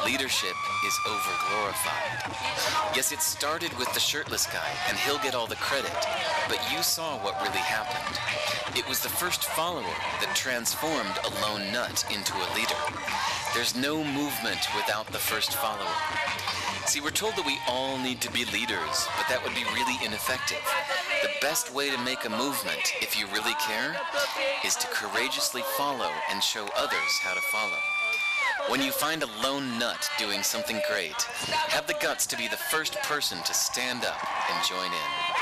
Leadership 0.09 0.55
is 0.87 0.93
overglorified. 1.05 2.95
Yes, 2.95 3.11
it 3.11 3.21
started 3.21 3.71
with 3.77 3.93
the 3.93 3.99
shirtless 3.99 4.47
guy, 4.47 4.71
and 4.87 4.97
he'll 4.97 5.19
get 5.19 5.35
all 5.35 5.45
the 5.45 5.55
credit, 5.57 5.93
but 6.47 6.59
you 6.73 6.81
saw 6.81 7.19
what 7.19 7.39
really 7.43 7.59
happened. 7.59 8.17
It 8.75 8.89
was 8.89 9.01
the 9.01 9.09
first 9.09 9.45
follower 9.45 9.83
that 10.19 10.35
transformed 10.35 11.13
a 11.23 11.29
lone 11.45 11.71
nut 11.71 12.03
into 12.11 12.33
a 12.33 12.49
leader. 12.55 12.81
There's 13.53 13.75
no 13.75 14.03
movement 14.03 14.65
without 14.75 15.05
the 15.05 15.19
first 15.19 15.53
follower. 15.53 15.93
See, 16.87 17.01
we're 17.01 17.11
told 17.11 17.35
that 17.35 17.45
we 17.45 17.59
all 17.67 17.99
need 17.99 18.19
to 18.21 18.31
be 18.31 18.45
leaders, 18.45 19.05
but 19.15 19.29
that 19.29 19.41
would 19.43 19.53
be 19.53 19.65
really 19.75 20.03
ineffective. 20.03 20.65
The 21.21 21.29
best 21.39 21.71
way 21.71 21.91
to 21.91 22.03
make 22.03 22.25
a 22.25 22.29
movement, 22.29 22.93
if 22.99 23.15
you 23.15 23.27
really 23.27 23.53
care, 23.61 23.95
is 24.65 24.75
to 24.77 24.87
courageously 24.87 25.61
follow 25.77 26.09
and 26.31 26.41
show 26.41 26.67
others 26.75 27.13
how 27.21 27.35
to 27.35 27.41
follow. 27.41 27.98
When 28.67 28.81
you 28.81 28.91
find 28.91 29.23
a 29.23 29.27
lone 29.41 29.79
nut 29.79 30.09
doing 30.19 30.43
something 30.43 30.79
great, 30.87 31.21
have 31.69 31.87
the 31.87 31.95
guts 32.01 32.27
to 32.27 32.37
be 32.37 32.47
the 32.47 32.57
first 32.57 32.95
person 33.01 33.41
to 33.43 33.53
stand 33.53 34.05
up 34.05 34.17
and 34.51 34.65
join 34.67 34.85
in. 34.85 35.39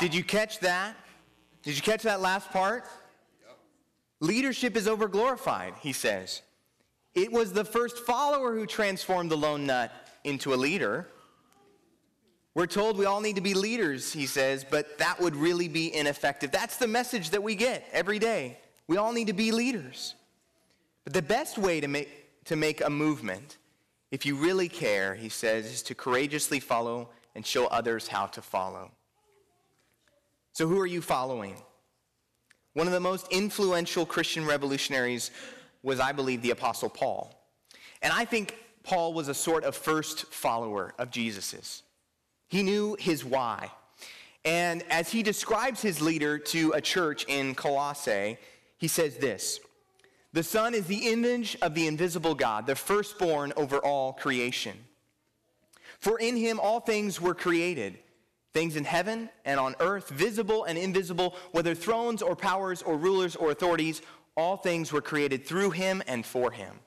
Did 0.00 0.14
you 0.14 0.24
catch 0.24 0.58
that? 0.60 0.96
Did 1.62 1.76
you 1.76 1.82
catch 1.82 2.02
that 2.02 2.20
last 2.20 2.50
part? 2.50 2.84
Leadership 4.20 4.76
is 4.76 4.86
overglorified, 4.86 5.78
he 5.80 5.92
says. 5.92 6.42
It 7.14 7.30
was 7.30 7.52
the 7.52 7.64
first 7.64 7.98
follower 7.98 8.54
who 8.54 8.66
transformed 8.66 9.30
the 9.30 9.36
lone 9.36 9.66
nut 9.66 9.92
into 10.24 10.54
a 10.54 10.56
leader. 10.56 11.06
We're 12.54 12.66
told 12.66 12.98
we 12.98 13.06
all 13.06 13.20
need 13.20 13.36
to 13.36 13.42
be 13.42 13.54
leaders, 13.54 14.12
he 14.12 14.26
says, 14.26 14.64
but 14.68 14.98
that 14.98 15.20
would 15.20 15.34
really 15.34 15.68
be 15.68 15.94
ineffective. 15.94 16.50
That's 16.50 16.76
the 16.76 16.86
message 16.86 17.30
that 17.30 17.42
we 17.42 17.54
get 17.54 17.86
every 17.92 18.18
day. 18.18 18.58
We 18.88 18.98
all 18.98 19.12
need 19.12 19.28
to 19.28 19.32
be 19.32 19.52
leaders. 19.52 20.14
But 21.04 21.14
the 21.14 21.22
best 21.22 21.56
way 21.56 21.80
to 21.80 21.88
make 21.88 22.22
to 22.44 22.56
make 22.56 22.80
a 22.84 22.90
movement, 22.90 23.58
if 24.10 24.26
you 24.26 24.36
really 24.36 24.68
care, 24.68 25.14
he 25.14 25.28
says, 25.28 25.66
is 25.66 25.82
to 25.84 25.94
courageously 25.94 26.60
follow 26.60 27.08
and 27.34 27.46
show 27.46 27.66
others 27.66 28.08
how 28.08 28.26
to 28.26 28.42
follow. 28.42 28.90
So, 30.52 30.68
who 30.68 30.78
are 30.80 30.86
you 30.86 31.00
following? 31.00 31.56
One 32.74 32.86
of 32.86 32.92
the 32.92 33.00
most 33.00 33.26
influential 33.30 34.06
Christian 34.06 34.46
revolutionaries 34.46 35.30
was, 35.82 36.00
I 36.00 36.12
believe, 36.12 36.42
the 36.42 36.50
Apostle 36.50 36.88
Paul. 36.88 37.34
And 38.00 38.12
I 38.12 38.24
think 38.24 38.56
Paul 38.82 39.12
was 39.12 39.28
a 39.28 39.34
sort 39.34 39.64
of 39.64 39.76
first 39.76 40.26
follower 40.32 40.94
of 40.98 41.10
Jesus's. 41.10 41.82
He 42.52 42.62
knew 42.62 42.98
his 43.00 43.24
why. 43.24 43.70
And 44.44 44.84
as 44.90 45.10
he 45.10 45.22
describes 45.22 45.80
his 45.80 46.02
leader 46.02 46.36
to 46.38 46.72
a 46.72 46.82
church 46.82 47.24
in 47.26 47.54
Colossae, 47.54 48.36
he 48.76 48.88
says 48.88 49.16
this 49.16 49.58
The 50.34 50.42
Son 50.42 50.74
is 50.74 50.84
the 50.84 51.10
image 51.10 51.56
of 51.62 51.74
the 51.74 51.86
invisible 51.86 52.34
God, 52.34 52.66
the 52.66 52.74
firstborn 52.74 53.54
over 53.56 53.78
all 53.78 54.12
creation. 54.12 54.76
For 55.98 56.18
in 56.18 56.36
him 56.36 56.60
all 56.60 56.80
things 56.80 57.22
were 57.22 57.34
created 57.34 57.98
things 58.52 58.76
in 58.76 58.84
heaven 58.84 59.30
and 59.46 59.58
on 59.58 59.74
earth, 59.80 60.10
visible 60.10 60.64
and 60.64 60.76
invisible, 60.76 61.34
whether 61.52 61.74
thrones 61.74 62.20
or 62.20 62.36
powers 62.36 62.82
or 62.82 62.98
rulers 62.98 63.34
or 63.34 63.50
authorities, 63.50 64.02
all 64.36 64.58
things 64.58 64.92
were 64.92 65.00
created 65.00 65.46
through 65.46 65.70
him 65.70 66.02
and 66.06 66.26
for 66.26 66.50
him. 66.50 66.80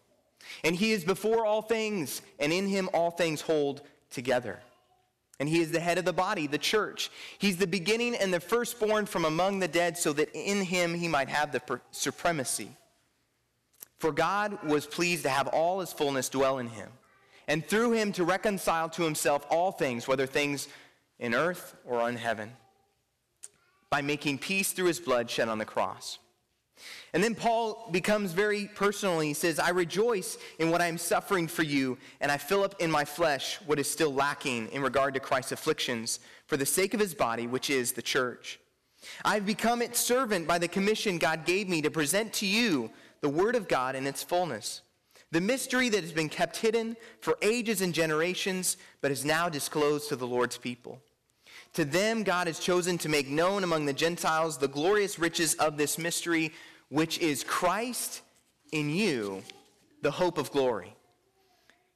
And 0.63 0.75
he 0.75 0.91
is 0.91 1.03
before 1.03 1.43
all 1.43 1.63
things, 1.63 2.21
and 2.37 2.53
in 2.53 2.67
him 2.67 2.87
all 2.93 3.09
things 3.09 3.41
hold 3.41 3.81
together. 4.11 4.59
And 5.39 5.49
he 5.49 5.61
is 5.61 5.71
the 5.71 5.79
head 5.79 5.97
of 5.97 6.05
the 6.05 6.13
body, 6.13 6.47
the 6.47 6.57
church. 6.57 7.11
He's 7.37 7.57
the 7.57 7.67
beginning 7.67 8.15
and 8.15 8.33
the 8.33 8.39
firstborn 8.39 9.05
from 9.05 9.25
among 9.25 9.59
the 9.59 9.67
dead, 9.67 9.97
so 9.97 10.13
that 10.13 10.29
in 10.33 10.63
him 10.63 10.93
he 10.93 11.07
might 11.07 11.27
have 11.27 11.51
the 11.51 11.81
supremacy. 11.91 12.69
For 13.97 14.11
God 14.11 14.63
was 14.63 14.85
pleased 14.85 15.23
to 15.23 15.29
have 15.29 15.47
all 15.47 15.79
his 15.79 15.91
fullness 15.91 16.29
dwell 16.29 16.59
in 16.59 16.67
him, 16.67 16.89
and 17.47 17.65
through 17.65 17.91
him 17.91 18.11
to 18.13 18.23
reconcile 18.23 18.89
to 18.89 19.03
himself 19.03 19.45
all 19.49 19.71
things, 19.71 20.07
whether 20.07 20.25
things 20.25 20.67
in 21.19 21.33
earth 21.33 21.75
or 21.85 21.99
on 21.99 22.15
heaven, 22.15 22.53
by 23.89 24.01
making 24.01 24.37
peace 24.37 24.71
through 24.71 24.87
his 24.87 24.99
blood 24.99 25.29
shed 25.29 25.49
on 25.49 25.57
the 25.57 25.65
cross. 25.65 26.19
And 27.13 27.23
then 27.23 27.35
Paul 27.35 27.89
becomes 27.91 28.33
very 28.33 28.67
personal. 28.67 29.19
He 29.19 29.33
says, 29.33 29.59
I 29.59 29.69
rejoice 29.69 30.37
in 30.59 30.69
what 30.69 30.81
I 30.81 30.87
am 30.87 30.97
suffering 30.97 31.47
for 31.47 31.63
you, 31.63 31.97
and 32.19 32.31
I 32.31 32.37
fill 32.37 32.63
up 32.63 32.81
in 32.81 32.91
my 32.91 33.05
flesh 33.05 33.59
what 33.65 33.79
is 33.79 33.89
still 33.89 34.13
lacking 34.13 34.67
in 34.69 34.81
regard 34.81 35.13
to 35.13 35.19
Christ's 35.19 35.53
afflictions 35.53 36.19
for 36.47 36.57
the 36.57 36.65
sake 36.65 36.93
of 36.93 36.99
his 36.99 37.13
body, 37.13 37.47
which 37.47 37.69
is 37.69 37.93
the 37.93 38.01
church. 38.01 38.59
I've 39.23 39.45
become 39.45 39.81
its 39.81 39.99
servant 39.99 40.47
by 40.47 40.57
the 40.57 40.67
commission 40.67 41.17
God 41.17 41.45
gave 41.45 41.69
me 41.69 41.81
to 41.81 41.91
present 41.91 42.33
to 42.33 42.45
you 42.45 42.91
the 43.21 43.29
word 43.29 43.55
of 43.55 43.67
God 43.67 43.95
in 43.95 44.05
its 44.07 44.23
fullness. 44.23 44.81
The 45.31 45.41
mystery 45.41 45.89
that 45.89 46.01
has 46.01 46.11
been 46.11 46.29
kept 46.29 46.57
hidden 46.57 46.95
for 47.19 47.37
ages 47.41 47.81
and 47.81 47.93
generations, 47.93 48.77
but 49.01 49.11
is 49.11 49.25
now 49.25 49.49
disclosed 49.49 50.09
to 50.09 50.15
the 50.15 50.27
Lord's 50.27 50.57
people. 50.57 51.01
To 51.75 51.83
them, 51.83 52.23
God 52.23 52.47
has 52.47 52.57
chosen 52.57 52.97
to 52.99 53.09
make 53.09 53.27
known 53.27 53.65
among 53.65 53.85
the 53.85 53.93
Gentiles 53.93 54.57
the 54.57 54.67
glorious 54.67 55.19
riches 55.19 55.55
of 55.55 55.75
this 55.75 55.97
mystery, 55.97 56.53
which 56.87 57.19
is 57.19 57.43
Christ 57.43 58.21
in 58.71 58.89
you, 58.89 59.43
the 60.01 60.11
hope 60.11 60.37
of 60.37 60.51
glory. 60.51 60.95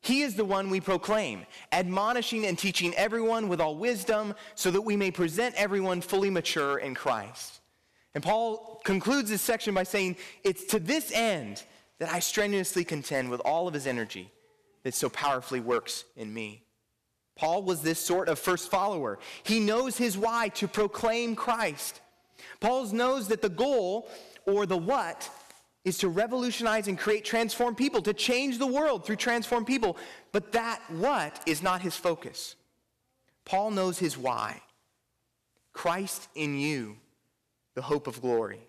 He 0.01 0.21
is 0.21 0.35
the 0.35 0.43
one 0.43 0.69
we 0.69 0.81
proclaim, 0.81 1.45
admonishing 1.71 2.45
and 2.45 2.59
teaching 2.59 2.93
everyone 2.95 3.47
with 3.47 3.61
all 3.61 3.77
wisdom, 3.77 4.35
so 4.55 4.69
that 4.69 4.81
we 4.81 4.97
may 4.97 5.11
present 5.11 5.55
everyone 5.55 6.01
fully 6.01 6.29
mature 6.29 6.79
in 6.79 6.93
Christ. 6.93 7.61
And 8.13 8.21
Paul 8.21 8.81
concludes 8.83 9.29
this 9.29 9.41
section 9.41 9.73
by 9.73 9.83
saying, 9.83 10.17
It's 10.43 10.65
to 10.65 10.79
this 10.79 11.09
end 11.13 11.63
that 11.99 12.11
I 12.11 12.19
strenuously 12.19 12.83
contend 12.83 13.29
with 13.29 13.39
all 13.41 13.67
of 13.67 13.73
his 13.73 13.87
energy 13.87 14.29
that 14.83 14.93
so 14.93 15.07
powerfully 15.07 15.61
works 15.61 16.03
in 16.17 16.33
me. 16.33 16.63
Paul 17.39 17.63
was 17.63 17.81
this 17.81 17.99
sort 17.99 18.27
of 18.27 18.37
first 18.37 18.69
follower. 18.69 19.17
He 19.43 19.61
knows 19.61 19.97
his 19.97 20.17
why 20.17 20.49
to 20.55 20.67
proclaim 20.67 21.37
Christ. 21.37 22.01
Paul 22.59 22.85
knows 22.87 23.29
that 23.29 23.41
the 23.41 23.47
goal 23.47 24.09
or 24.45 24.65
the 24.65 24.77
what 24.77 25.29
is 25.85 25.99
to 25.99 26.09
revolutionize 26.09 26.89
and 26.89 26.99
create 26.99 27.23
transformed 27.23 27.77
people, 27.77 28.01
to 28.01 28.13
change 28.13 28.57
the 28.57 28.67
world 28.67 29.05
through 29.05 29.15
transformed 29.15 29.67
people. 29.67 29.95
But 30.33 30.51
that 30.51 30.81
what 30.89 31.41
is 31.45 31.63
not 31.63 31.81
his 31.81 31.95
focus. 31.95 32.57
Paul 33.45 33.71
knows 33.71 33.97
his 33.97 34.17
why. 34.17 34.61
Christ 35.71 36.27
in 36.35 36.59
you, 36.59 36.97
the 37.73 37.81
hope 37.81 38.07
of 38.07 38.21
glory. 38.21 38.59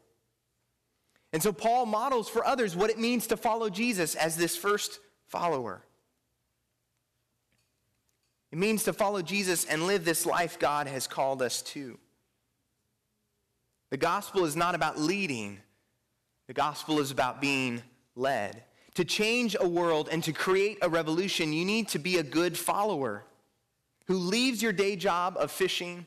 And 1.32 1.42
so 1.42 1.52
Paul 1.52 1.86
models 1.86 2.28
for 2.28 2.46
others 2.46 2.76
what 2.76 2.90
it 2.90 3.00
means 3.00 3.26
to 3.26 3.36
follow 3.36 3.68
Jesus 3.68 4.14
as 4.14 4.36
this 4.36 4.56
first 4.56 5.00
follower. 5.26 5.82
It 8.52 8.58
means 8.58 8.84
to 8.84 8.92
follow 8.92 9.22
Jesus 9.22 9.64
and 9.64 9.86
live 9.86 10.04
this 10.04 10.26
life 10.26 10.58
God 10.58 10.86
has 10.86 11.06
called 11.06 11.40
us 11.40 11.62
to. 11.62 11.98
The 13.90 13.96
gospel 13.96 14.44
is 14.44 14.56
not 14.56 14.74
about 14.74 14.98
leading, 14.98 15.58
the 16.46 16.54
gospel 16.54 16.98
is 16.98 17.10
about 17.10 17.40
being 17.40 17.82
led. 18.16 18.64
To 18.94 19.04
change 19.04 19.56
a 19.58 19.68
world 19.68 20.08
and 20.10 20.22
to 20.24 20.32
create 20.32 20.78
a 20.82 20.88
revolution, 20.88 21.52
you 21.52 21.64
need 21.64 21.88
to 21.88 21.98
be 21.98 22.18
a 22.18 22.24
good 22.24 22.58
follower 22.58 23.24
who 24.06 24.16
leaves 24.16 24.60
your 24.60 24.72
day 24.72 24.96
job 24.96 25.36
of 25.38 25.52
fishing 25.52 26.06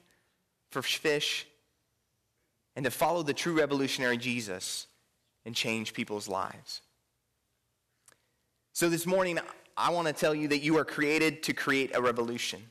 for 0.69 0.81
fish 0.81 1.47
and 2.75 2.83
to 2.83 2.91
follow 2.91 3.23
the 3.23 3.33
true 3.33 3.57
revolutionary 3.57 4.17
Jesus 4.17 4.87
and 5.45 5.55
change 5.55 5.93
people's 5.93 6.27
lives. 6.27 6.81
So 8.73 8.89
this 8.89 9.05
morning, 9.05 9.39
I 9.75 9.89
want 9.91 10.07
to 10.07 10.13
tell 10.13 10.35
you 10.35 10.47
that 10.49 10.59
you 10.59 10.77
are 10.77 10.85
created 10.85 11.43
to 11.43 11.53
create 11.53 11.95
a 11.95 12.01
revolution. 12.01 12.61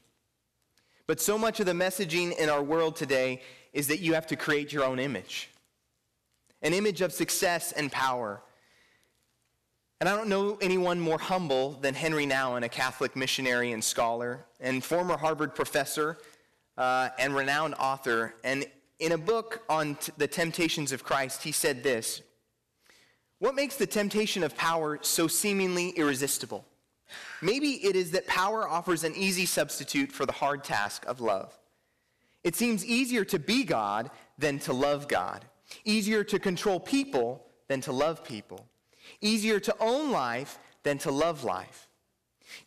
But 1.06 1.20
so 1.20 1.36
much 1.36 1.60
of 1.60 1.66
the 1.66 1.72
messaging 1.72 2.36
in 2.36 2.48
our 2.48 2.62
world 2.62 2.96
today 2.96 3.42
is 3.72 3.88
that 3.88 4.00
you 4.00 4.14
have 4.14 4.26
to 4.28 4.36
create 4.36 4.72
your 4.72 4.84
own 4.84 4.98
image 4.98 5.48
an 6.62 6.72
image 6.72 7.00
of 7.00 7.12
success 7.12 7.72
and 7.72 7.90
power. 7.90 8.40
And 10.00 10.08
I 10.08 10.16
don't 10.16 10.28
know 10.28 10.58
anyone 10.60 11.00
more 11.00 11.18
humble 11.18 11.72
than 11.72 11.92
Henry 11.92 12.24
Nouwen, 12.24 12.62
a 12.62 12.68
Catholic 12.68 13.16
missionary 13.16 13.72
and 13.72 13.82
scholar, 13.82 14.44
and 14.60 14.82
former 14.82 15.16
Harvard 15.16 15.56
professor 15.56 16.18
uh, 16.78 17.08
and 17.18 17.34
renowned 17.34 17.74
author. 17.74 18.34
And 18.44 18.64
in 19.00 19.10
a 19.10 19.18
book 19.18 19.64
on 19.68 19.96
t- 19.96 20.12
the 20.16 20.28
temptations 20.28 20.92
of 20.92 21.02
Christ, 21.02 21.42
he 21.42 21.52
said 21.52 21.82
this 21.82 22.22
what 23.38 23.56
makes 23.56 23.76
the 23.76 23.88
temptation 23.88 24.44
of 24.44 24.56
power 24.56 25.00
so 25.02 25.26
seemingly 25.26 25.90
irresistible? 25.90 26.64
Maybe 27.40 27.84
it 27.84 27.96
is 27.96 28.10
that 28.12 28.26
power 28.26 28.68
offers 28.68 29.04
an 29.04 29.14
easy 29.14 29.46
substitute 29.46 30.12
for 30.12 30.26
the 30.26 30.32
hard 30.32 30.64
task 30.64 31.04
of 31.06 31.20
love. 31.20 31.56
It 32.44 32.56
seems 32.56 32.84
easier 32.84 33.24
to 33.26 33.38
be 33.38 33.64
God 33.64 34.10
than 34.38 34.58
to 34.60 34.72
love 34.72 35.08
God, 35.08 35.44
easier 35.84 36.24
to 36.24 36.38
control 36.38 36.80
people 36.80 37.46
than 37.68 37.80
to 37.82 37.92
love 37.92 38.24
people, 38.24 38.66
easier 39.20 39.60
to 39.60 39.74
own 39.80 40.10
life 40.10 40.58
than 40.82 40.98
to 40.98 41.10
love 41.10 41.44
life. 41.44 41.88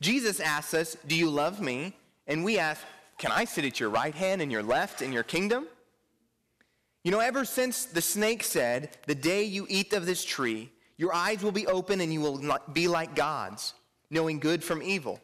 Jesus 0.01 0.39
asks 0.39 0.73
us, 0.73 0.97
Do 1.07 1.15
you 1.15 1.29
love 1.29 1.61
me? 1.61 1.93
And 2.27 2.43
we 2.43 2.57
ask, 2.57 2.81
Can 3.17 3.31
I 3.31 3.45
sit 3.45 3.65
at 3.65 3.79
your 3.79 3.89
right 3.89 4.15
hand 4.15 4.41
and 4.41 4.51
your 4.51 4.63
left 4.63 5.01
in 5.01 5.11
your 5.11 5.23
kingdom? 5.23 5.67
You 7.03 7.11
know, 7.11 7.19
ever 7.19 7.45
since 7.45 7.85
the 7.85 8.01
snake 8.01 8.43
said, 8.43 8.97
The 9.05 9.15
day 9.15 9.43
you 9.43 9.67
eat 9.69 9.93
of 9.93 10.05
this 10.05 10.23
tree, 10.23 10.71
your 10.97 11.13
eyes 11.13 11.43
will 11.43 11.51
be 11.51 11.67
open 11.67 12.01
and 12.01 12.11
you 12.11 12.21
will 12.21 12.41
be 12.73 12.87
like 12.87 13.15
gods, 13.15 13.73
knowing 14.09 14.39
good 14.39 14.63
from 14.63 14.81
evil. 14.81 15.21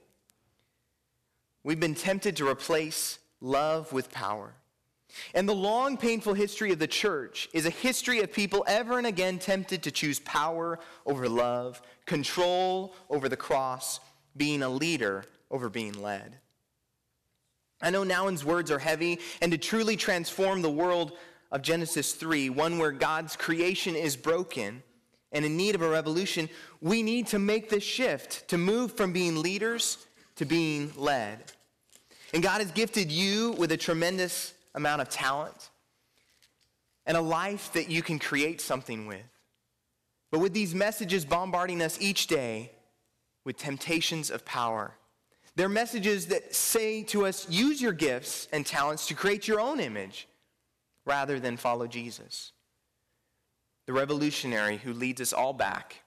We've 1.63 1.79
been 1.79 1.95
tempted 1.95 2.37
to 2.37 2.47
replace 2.47 3.19
love 3.39 3.93
with 3.93 4.11
power. 4.11 4.53
And 5.33 5.47
the 5.47 5.53
long, 5.53 5.97
painful 5.97 6.33
history 6.33 6.71
of 6.71 6.79
the 6.79 6.87
church 6.87 7.49
is 7.53 7.65
a 7.65 7.69
history 7.69 8.21
of 8.21 8.31
people 8.31 8.63
ever 8.67 8.97
and 8.97 9.07
again 9.07 9.39
tempted 9.39 9.83
to 9.83 9.91
choose 9.91 10.19
power 10.19 10.79
over 11.05 11.27
love, 11.27 11.81
control 12.05 12.95
over 13.09 13.27
the 13.27 13.37
cross, 13.37 13.99
being 14.37 14.63
a 14.63 14.69
leader 14.69 15.25
over 15.49 15.69
being 15.69 16.01
led. 16.01 16.37
I 17.81 17.89
know 17.89 18.03
Nouwen's 18.03 18.45
words 18.45 18.71
are 18.71 18.79
heavy, 18.79 19.19
and 19.41 19.51
to 19.51 19.57
truly 19.57 19.97
transform 19.97 20.61
the 20.61 20.71
world 20.71 21.13
of 21.51 21.61
Genesis 21.61 22.13
3, 22.13 22.49
one 22.49 22.77
where 22.77 22.91
God's 22.91 23.35
creation 23.35 23.95
is 23.95 24.15
broken 24.15 24.83
and 25.31 25.45
in 25.45 25.55
need 25.55 25.75
of 25.75 25.81
a 25.81 25.89
revolution, 25.89 26.49
we 26.81 27.03
need 27.03 27.27
to 27.27 27.39
make 27.39 27.69
this 27.69 27.83
shift 27.83 28.47
to 28.49 28.57
move 28.57 28.93
from 28.93 29.13
being 29.13 29.41
leaders 29.41 30.05
to 30.35 30.45
being 30.45 30.91
led. 30.97 31.39
And 32.33 32.41
God 32.41 32.61
has 32.61 32.71
gifted 32.71 33.11
you 33.11 33.51
with 33.53 33.71
a 33.71 33.77
tremendous 33.77 34.53
amount 34.73 35.01
of 35.01 35.09
talent 35.09 35.69
and 37.05 37.17
a 37.17 37.21
life 37.21 37.73
that 37.73 37.89
you 37.89 38.01
can 38.01 38.19
create 38.19 38.61
something 38.61 39.05
with. 39.07 39.21
But 40.31 40.39
with 40.39 40.53
these 40.53 40.73
messages 40.73 41.25
bombarding 41.25 41.81
us 41.81 41.97
each 41.99 42.27
day 42.27 42.71
with 43.43 43.57
temptations 43.57 44.31
of 44.31 44.45
power, 44.45 44.93
they're 45.55 45.69
messages 45.69 46.27
that 46.27 46.55
say 46.55 47.03
to 47.03 47.25
us, 47.25 47.49
use 47.49 47.81
your 47.81 47.91
gifts 47.91 48.47
and 48.53 48.65
talents 48.65 49.07
to 49.07 49.13
create 49.13 49.47
your 49.47 49.59
own 49.59 49.79
image 49.79 50.27
rather 51.05 51.39
than 51.39 51.57
follow 51.57 51.87
Jesus, 51.87 52.53
the 53.85 53.93
revolutionary 53.93 54.77
who 54.77 54.93
leads 54.93 55.21
us 55.21 55.33
all 55.33 55.53
back 55.53 56.03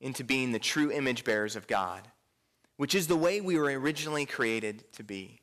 into 0.00 0.24
being 0.24 0.52
the 0.52 0.58
true 0.58 0.90
image 0.90 1.24
bearers 1.24 1.56
of 1.56 1.66
God, 1.66 2.08
which 2.76 2.94
is 2.94 3.06
the 3.06 3.16
way 3.16 3.40
we 3.40 3.58
were 3.58 3.66
originally 3.78 4.26
created 4.26 4.84
to 4.92 5.02
be. 5.02 5.40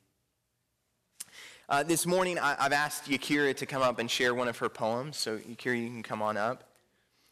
Uh, 1.68 1.82
this 1.82 2.06
morning, 2.06 2.38
I, 2.38 2.54
have 2.60 2.72
asked 2.72 3.10
Yakira 3.10 3.54
to 3.56 3.66
come 3.66 3.82
up 3.82 3.98
and 3.98 4.08
share 4.08 4.34
one 4.34 4.46
of 4.46 4.56
her 4.58 4.68
poems. 4.68 5.16
So, 5.16 5.38
Yakira, 5.38 5.82
you 5.82 5.88
can 5.88 6.02
come 6.02 6.22
on 6.22 6.36
up. 6.36 6.62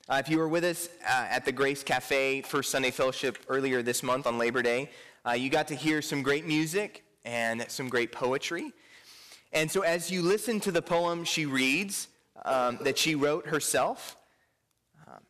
Uh, 0.09 0.17
if 0.17 0.29
you 0.29 0.39
were 0.39 0.49
with 0.49 0.65
us 0.65 0.89
uh, 1.09 1.27
at 1.31 1.45
the 1.45 1.53
Grace 1.53 1.83
Cafe 1.83 2.43
First 2.43 2.71
Sunday 2.71 2.91
Fellowship 2.91 3.39
earlier 3.49 3.81
this 3.81 4.03
month 4.03 4.27
on 4.27 4.37
Labor 4.37 4.61
Day, 4.61 4.91
uh, 5.27 5.33
you 5.33 5.51
got 5.51 5.69
to 5.69 5.75
hear 5.75 6.03
some 6.03 6.21
great 6.23 6.47
music 6.47 7.05
and 7.25 7.65
some 7.69 7.89
great 7.89 8.13
poetry. 8.13 8.73
And 9.53 9.71
so, 9.71 9.83
as 9.83 10.11
you 10.11 10.21
listen 10.21 10.59
to 10.61 10.73
the 10.73 10.83
poem 10.83 11.25
she 11.25 11.47
reads 11.47 12.09
um, 12.45 12.79
that 12.83 12.99
she 12.99 13.15
wrote 13.15 13.47
herself, 13.47 14.17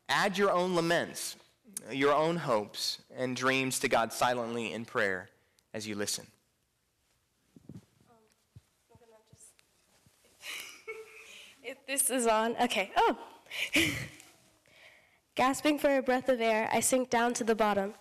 add 0.08 0.36
your 0.38 0.50
own 0.50 0.74
laments, 0.74 1.36
your 1.90 2.12
own 2.12 2.36
hopes 2.36 2.98
and 3.16 3.36
dreams 3.36 3.78
to 3.80 3.88
God 3.88 4.12
silently 4.12 4.72
in 4.72 4.84
prayer 4.84 5.28
as 5.72 5.86
you 5.86 5.94
listen. 5.94 6.26
If 11.66 11.78
this 11.86 12.10
is 12.10 12.26
on, 12.26 12.56
okay. 12.60 12.90
Oh! 12.94 13.16
Gasping 15.34 15.78
for 15.78 15.96
a 15.96 16.02
breath 16.02 16.28
of 16.28 16.42
air, 16.42 16.68
I 16.70 16.80
sink 16.80 17.08
down 17.08 17.32
to 17.34 17.44
the 17.44 17.54
bottom. 17.54 17.94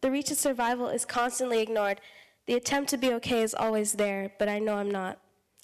The 0.00 0.10
reach 0.10 0.30
of 0.30 0.38
survival 0.38 0.88
is 0.88 1.04
constantly 1.04 1.60
ignored. 1.60 2.00
The 2.46 2.54
attempt 2.54 2.90
to 2.90 2.96
be 2.96 3.12
okay 3.14 3.42
is 3.42 3.54
always 3.54 3.92
there, 3.92 4.32
but 4.38 4.48
I 4.48 4.58
know 4.58 4.76
I'm 4.76 4.90
not. 4.90 5.18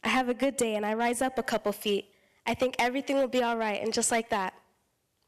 I 0.05 0.09
have 0.09 0.29
a 0.29 0.35
good 0.35 0.57
day 0.57 0.75
and 0.75 0.85
I 0.85 0.95
rise 0.95 1.23
up 1.23 1.39
a 1.39 1.43
couple 1.43 1.73
feet. 1.73 2.11
I 2.45 2.55
think 2.55 2.77
everything 2.79 3.17
will 3.17 3.29
be 3.29 3.43
all 3.43 3.57
right, 3.57 3.81
and 3.81 3.93
just 3.93 4.11
like 4.11 4.29
that, 4.31 4.53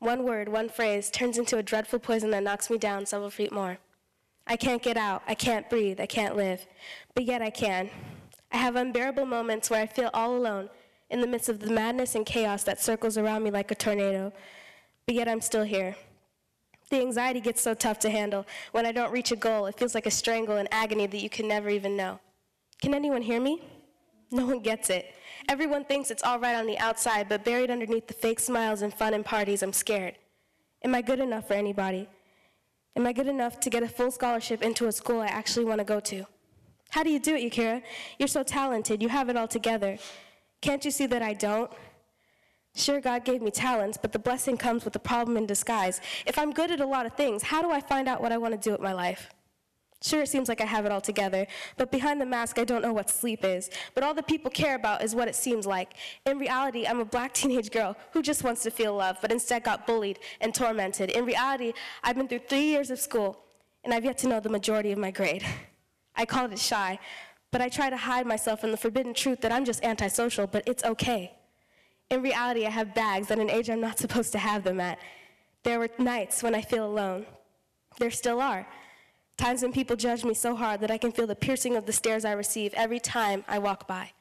one 0.05 0.23
word, 0.25 0.49
one 0.49 0.69
phrase 0.69 1.11
turns 1.11 1.39
into 1.39 1.57
a 1.57 1.63
dreadful 1.63 1.99
poison 1.99 2.31
that 2.31 2.43
knocks 2.43 2.69
me 2.69 2.77
down 2.77 3.07
several 3.07 3.31
feet 3.31 3.53
more. 3.53 3.79
I 4.47 4.57
can't 4.57 4.83
get 4.83 4.99
out, 4.99 5.23
I 5.27 5.35
can't 5.35 5.69
breathe, 5.71 6.01
I 6.01 6.07
can't 6.07 6.37
live, 6.37 6.67
but 7.15 7.25
yet 7.25 7.41
I 7.41 7.51
can. 7.51 7.89
I 8.53 8.59
have 8.59 8.77
unbearable 8.77 9.25
moments 9.25 9.71
where 9.71 9.81
I 9.81 9.87
feel 9.87 10.11
all 10.13 10.37
alone 10.37 10.69
in 11.09 11.21
the 11.21 11.27
midst 11.27 11.49
of 11.49 11.61
the 11.61 11.71
madness 11.71 12.15
and 12.15 12.27
chaos 12.27 12.63
that 12.65 12.81
circles 12.81 13.17
around 13.17 13.43
me 13.43 13.51
like 13.51 13.71
a 13.71 13.75
tornado, 13.75 14.33
but 15.07 15.15
yet 15.15 15.29
I'm 15.29 15.41
still 15.41 15.65
here. 15.65 15.97
The 16.91 17.01
anxiety 17.01 17.41
gets 17.41 17.63
so 17.63 17.73
tough 17.73 17.99
to 18.01 18.11
handle. 18.11 18.47
When 18.73 18.85
I 18.85 18.93
don't 18.93 19.11
reach 19.11 19.33
a 19.33 19.37
goal, 19.37 19.67
it 19.67 19.79
feels 19.79 19.95
like 19.95 20.07
a 20.07 20.11
strangle 20.11 20.59
and 20.59 20.69
agony 20.71 21.07
that 21.07 21.23
you 21.23 21.31
can 21.31 21.49
never 21.49 21.71
even 21.71 21.97
know. 21.97 22.21
Can 22.83 22.93
anyone 22.95 23.23
hear 23.23 23.41
me? 23.41 23.63
No 24.31 24.47
one 24.47 24.61
gets 24.61 24.91
it. 24.91 25.15
Everyone 25.49 25.85
thinks 25.85 26.11
it's 26.11 26.23
all 26.23 26.39
right 26.39 26.57
on 26.57 26.67
the 26.67 26.79
outside, 26.79 27.29
but 27.29 27.45
buried 27.45 27.71
underneath 27.71 28.07
the 28.07 28.15
fake 28.15 28.41
smiles 28.41 28.83
and 28.83 28.93
fun 28.93 29.15
and 29.15 29.25
parties, 29.25 29.63
I'm 29.63 29.73
scared. 29.73 30.17
Am 30.83 30.95
I 30.95 31.03
good 31.03 31.21
enough 31.21 31.49
for 31.49 31.55
anybody? 31.55 32.09
Am 32.97 33.07
I 33.07 33.13
good 33.13 33.29
enough 33.29 33.59
to 33.61 33.71
get 33.71 33.83
a 33.83 33.89
full 33.89 34.11
scholarship 34.11 34.63
into 34.63 34.87
a 34.87 34.93
school 34.93 35.21
I 35.21 35.27
actually 35.27 35.65
want 35.65 35.81
to 35.81 35.85
go 35.85 36.01
to? 36.01 36.27
How 36.91 37.03
do 37.03 37.11
you 37.11 37.19
do 37.19 37.35
it, 37.35 37.51
Yakira? 37.51 37.83
You're 38.19 38.29
so 38.29 38.43
talented. 38.43 39.03
You 39.03 39.09
have 39.09 39.29
it 39.29 39.37
all 39.37 39.49
together. 39.49 39.99
Can't 40.61 40.85
you 40.85 40.91
see 40.91 41.07
that 41.07 41.23
I 41.23 41.33
don't? 41.35 41.71
Sure, 42.77 43.01
God 43.01 43.25
gave 43.25 43.43
me 43.43 43.51
talents, 43.51 43.99
but 44.01 44.13
the 44.13 44.19
blessing 44.19 44.57
comes 44.57 44.85
with 44.85 44.95
a 44.97 45.01
problem 45.01 45.37
in 45.37 45.47
disguise. 45.47 46.01
If 46.27 46.39
I'm 46.39 46.53
good 46.53 46.71
at 46.71 46.81
a 46.81 46.87
lot 46.87 47.07
of 47.07 47.15
things, 47.15 47.43
how 47.43 47.63
do 47.63 47.71
I 47.71 47.81
find 47.81 48.09
out 48.09 48.21
what 48.21 48.33
I 48.33 48.39
want 48.39 48.53
to 48.55 48.61
do 48.61 48.73
with 48.73 48.81
my 48.81 48.93
life? 48.93 49.31
Sure, 50.05 50.21
it 50.21 50.29
seems 50.29 50.51
like 50.51 50.61
I 50.61 50.67
have 50.67 50.85
it 50.85 50.93
all 50.93 51.01
together, 51.01 51.47
but 51.79 51.91
behind 51.91 52.21
the 52.21 52.27
mask, 52.27 52.59
I 52.59 52.65
don't 52.65 52.83
know 52.83 52.93
what 52.93 53.09
sleep 53.09 53.43
is. 53.43 53.71
But 53.95 54.05
all 54.05 54.13
the 54.13 54.23
people 54.23 54.51
care 54.51 54.75
about 54.75 55.03
is 55.03 55.15
what 55.15 55.29
it 55.29 55.35
seems 55.35 55.67
like. 55.67 55.95
In 56.27 56.39
reality, 56.39 56.87
I'm 56.87 57.01
a 57.01 57.07
black 57.07 57.33
teenage 57.41 57.71
girl 57.71 57.97
who 58.13 58.21
just 58.21 58.45
wants 58.45 58.63
to 58.65 58.71
feel 58.71 58.95
love, 58.95 59.17
but 59.23 59.33
instead 59.33 59.65
got 59.65 59.87
bullied 59.87 60.19
and 60.43 60.55
tormented. 60.55 61.09
In 61.09 61.25
reality, 61.25 61.73
I've 62.03 62.17
been 62.17 62.29
through 62.29 62.41
three 62.41 62.67
years 62.67 62.91
of 62.91 62.99
school, 62.99 63.45
and 63.83 63.95
I've 63.95 64.05
yet 64.05 64.19
to 64.19 64.29
know 64.29 64.41
the 64.41 64.51
majority 64.51 64.93
of 64.93 64.99
my 64.99 65.11
grade. 65.11 65.43
I 66.17 66.27
called 66.27 66.53
it 66.53 66.59
shy, 66.59 66.99
but 67.51 67.63
I 67.63 67.71
try 67.71 67.89
to 67.89 67.97
hide 67.97 68.27
myself 68.27 68.61
from 68.61 68.73
the 68.73 68.77
forbidden 68.77 69.15
truth 69.15 69.41
that 69.41 69.53
I'm 69.53 69.65
just 69.65 69.83
antisocial, 69.83 70.47
but 70.47 70.65
it's 70.67 70.85
okay. 70.85 71.33
In 72.11 72.21
reality, 72.21 72.67
I 72.67 72.71
have 72.71 72.95
bags 72.95 73.31
at 73.31 73.39
an 73.39 73.49
age 73.49 73.71
I'm 73.71 73.81
not 73.81 73.99
supposed 74.05 74.33
to 74.33 74.39
have 74.39 74.65
them 74.65 74.81
at. 74.81 74.99
There 75.63 75.79
were 75.79 75.89
nights 75.99 76.43
when 76.43 76.55
I 76.55 76.61
feel 76.61 76.85
alone. 76.85 77.25
There 77.99 78.11
still 78.11 78.43
are. 78.43 78.67
Times 79.37 79.63
when 79.63 79.73
people 79.73 79.97
judge 79.97 80.25
me 80.25 80.35
so 80.35 80.55
hard 80.55 80.81
that 80.81 80.91
I 80.91 80.99
can 80.99 81.11
feel 81.13 81.27
the 81.27 81.35
piercing 81.35 81.77
of 81.77 81.87
the 81.87 81.93
stares 81.93 82.25
I 82.25 82.33
receive 82.33 82.73
every 82.75 83.01
time 83.01 83.45
I 83.49 83.59
walk 83.59 83.89
by. 83.89 84.13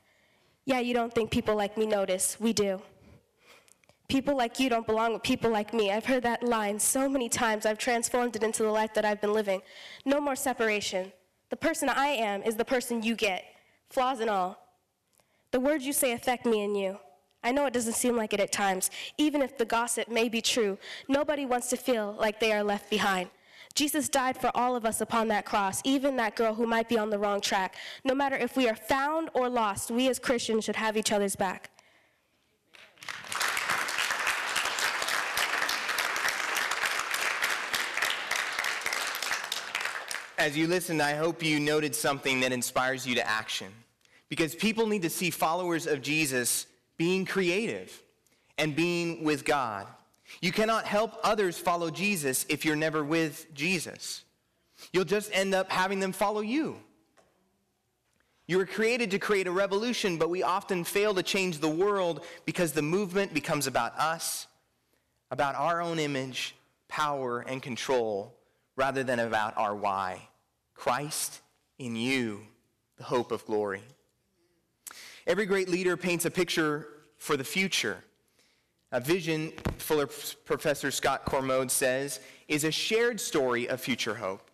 Yeah, 0.66 0.80
you 0.80 0.94
don't 0.94 1.14
think 1.14 1.30
people 1.30 1.56
like 1.56 1.78
me 1.78 1.86
notice. 1.86 2.38
We 2.40 2.54
do. 2.54 2.82
People 4.08 4.36
like 4.36 4.60
you 4.60 4.70
don't 4.70 4.86
belong 4.86 5.14
with 5.14 5.24
people 5.24 5.52
like 5.52 5.74
me. 5.74 5.92
I've 5.92 6.06
heard 6.06 6.24
that 6.24 6.44
line 6.44 6.80
so 6.80 7.08
many 7.08 7.30
times, 7.30 7.66
I've 7.66 7.78
transformed 7.78 8.36
it 8.36 8.44
into 8.44 8.64
the 8.64 8.72
life 8.72 8.94
that 8.96 9.06
I've 9.06 9.22
been 9.22 9.34
living. 9.34 9.62
No 10.06 10.20
more 10.20 10.36
separation. 10.36 11.12
The 11.50 11.58
person 11.58 11.90
I 11.90 12.08
am 12.08 12.42
is 12.44 12.56
the 12.56 12.66
person 12.66 13.04
you 13.04 13.16
get, 13.16 13.44
flaws 13.90 14.20
and 14.20 14.30
all. 14.30 14.58
The 15.52 15.60
words 15.60 15.86
you 15.86 15.94
say 15.94 16.14
affect 16.14 16.46
me 16.46 16.64
and 16.64 16.76
you. 16.76 16.98
I 17.44 17.52
know 17.52 17.66
it 17.66 17.74
doesn't 17.74 17.94
seem 17.94 18.16
like 18.16 18.34
it 18.34 18.40
at 18.40 18.52
times. 18.52 18.90
Even 19.18 19.42
if 19.42 19.58
the 19.58 19.66
gossip 19.66 20.08
may 20.08 20.30
be 20.30 20.42
true, 20.42 20.78
nobody 21.08 21.46
wants 21.46 21.70
to 21.70 21.78
feel 21.78 22.16
like 22.20 22.40
they 22.40 22.54
are 22.54 22.64
left 22.64 22.90
behind. 22.90 23.30
Jesus 23.76 24.08
died 24.08 24.38
for 24.38 24.52
all 24.56 24.76
of 24.76 24.86
us 24.86 25.02
upon 25.02 25.28
that 25.30 25.46
cross, 25.46 25.82
even 25.84 26.16
that 26.18 26.36
girl 26.36 26.54
who 26.54 26.68
might 26.68 26.88
be 26.88 26.98
on 26.98 27.10
the 27.10 27.18
wrong 27.18 27.42
track. 27.42 27.76
No 28.04 28.14
matter 28.14 28.36
if 28.36 28.56
we 28.56 28.70
are 28.70 28.76
found 28.76 29.30
or 29.34 29.50
lost, 29.50 29.90
we 29.90 30.08
as 30.10 30.20
Christians 30.20 30.66
should 30.66 30.76
have 30.76 30.96
each 30.96 31.12
other's 31.12 31.36
back. 31.36 31.72
As 40.38 40.58
you 40.58 40.68
listened, 40.68 41.02
I 41.02 41.16
hope 41.16 41.42
you 41.42 41.60
noted 41.60 41.96
something 41.96 42.42
that 42.42 42.52
inspires 42.52 43.08
you 43.08 43.16
to 43.16 43.28
action. 43.28 43.72
Because 44.30 44.54
people 44.54 44.88
need 44.88 45.04
to 45.04 45.10
see 45.10 45.30
followers 45.30 45.88
of 45.88 46.02
Jesus 46.02 46.68
being 46.98 47.26
creative 47.26 48.02
and 48.58 48.76
being 48.76 49.24
with 49.24 49.46
God. 49.46 49.88
You 50.42 50.52
cannot 50.52 50.86
help 50.86 51.18
others 51.24 51.58
follow 51.58 51.90
Jesus 51.90 52.46
if 52.50 52.66
you're 52.66 52.76
never 52.76 53.04
with 53.04 53.54
Jesus. 53.54 54.24
You'll 54.92 55.06
just 55.06 55.30
end 55.34 55.54
up 55.54 55.72
having 55.72 56.00
them 56.00 56.12
follow 56.12 56.42
you. 56.42 56.78
You 58.46 58.58
were 58.58 58.66
created 58.66 59.12
to 59.12 59.20
create 59.20 59.48
a 59.48 59.52
revolution, 59.52 60.18
but 60.18 60.30
we 60.30 60.44
often 60.44 60.84
fail 60.84 61.14
to 61.14 61.24
change 61.24 61.60
the 61.60 61.70
world 61.70 62.26
because 62.46 62.74
the 62.74 62.82
movement 62.82 63.34
becomes 63.34 63.68
about 63.68 63.98
us, 63.98 64.48
about 65.32 65.56
our 65.56 65.82
own 65.82 65.98
image, 65.98 66.56
power, 66.90 67.40
and 67.40 67.62
control, 67.62 68.36
rather 68.76 69.04
than 69.04 69.20
about 69.20 69.58
our 69.58 69.74
why. 69.74 70.28
Christ 70.74 71.42
in 71.80 71.96
you, 71.96 72.42
the 72.98 73.04
hope 73.04 73.32
of 73.32 73.46
glory. 73.46 73.84
Every 75.26 75.46
great 75.46 75.70
leader 75.70 75.96
paints 75.96 76.26
a 76.26 76.32
picture 76.32 76.88
for 77.18 77.38
the 77.38 77.44
future. 77.46 78.04
A 78.94 79.00
vision, 79.00 79.52
Fuller 79.80 80.06
Professor 80.06 80.92
Scott 80.92 81.26
Cormode 81.26 81.72
says, 81.72 82.20
is 82.48 82.64
a 82.64 82.72
shared 82.72 83.20
story 83.20 83.68
of 83.68 83.82
future 83.82 84.14
hope. 84.14 84.52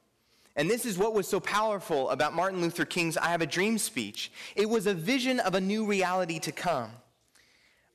And 0.56 0.69
this 0.69 0.86
is 0.86 0.97
what 0.97 1.13
was 1.13 1.28
so 1.28 1.41
powerful 1.41 2.10
about 2.10 2.34
Martin 2.34 2.62
Luther 2.62 2.86
King's 2.86 3.17
I 3.17 3.28
Have 3.28 3.41
a 3.41 3.45
Dream 3.45 3.78
speech. 3.78 4.32
It 4.56 4.69
was 4.69 4.88
a 4.88 4.93
vision 4.93 5.41
of 5.41 5.56
a 5.56 5.62
new 5.62 5.86
reality 5.86 6.39
to 6.39 6.54
come. 6.54 6.91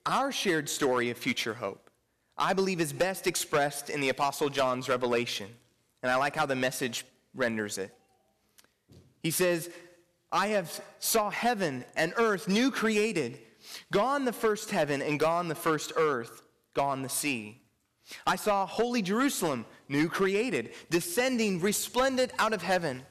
Our 0.04 0.30
shared 0.30 0.68
story 0.68 1.08
of 1.08 1.16
future 1.16 1.54
hope, 1.54 1.88
I 2.36 2.52
believe, 2.52 2.78
is 2.78 2.92
best 2.92 3.26
expressed 3.26 3.88
in 3.88 4.02
the 4.02 4.10
Apostle 4.10 4.50
John's 4.50 4.90
revelation. 4.90 5.48
And 6.02 6.12
I 6.12 6.16
like 6.16 6.36
how 6.36 6.44
the 6.44 6.54
message 6.54 7.06
renders 7.34 7.78
it. 7.78 7.90
He 9.22 9.30
says, 9.30 9.70
I 10.30 10.48
have 10.48 10.78
saw 10.98 11.30
heaven 11.30 11.86
and 11.96 12.12
earth 12.18 12.48
new 12.48 12.70
created. 12.70 13.38
Gone 13.90 14.24
the 14.24 14.32
first 14.32 14.70
heaven 14.70 15.02
and 15.02 15.18
gone 15.18 15.48
the 15.48 15.54
first 15.54 15.92
earth, 15.96 16.42
gone 16.74 17.02
the 17.02 17.08
sea. 17.08 17.60
I 18.26 18.36
saw 18.36 18.66
holy 18.66 19.02
Jerusalem, 19.02 19.64
new 19.88 20.08
created, 20.08 20.72
descending 20.90 21.60
resplendent 21.60 22.32
out 22.38 22.52
of 22.52 22.62
heaven, 22.62 23.02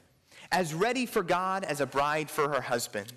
as 0.52 0.74
ready 0.74 1.06
for 1.06 1.22
God 1.22 1.64
as 1.64 1.80
a 1.80 1.86
bride 1.86 2.30
for 2.30 2.48
her 2.48 2.60
husband. 2.60 3.12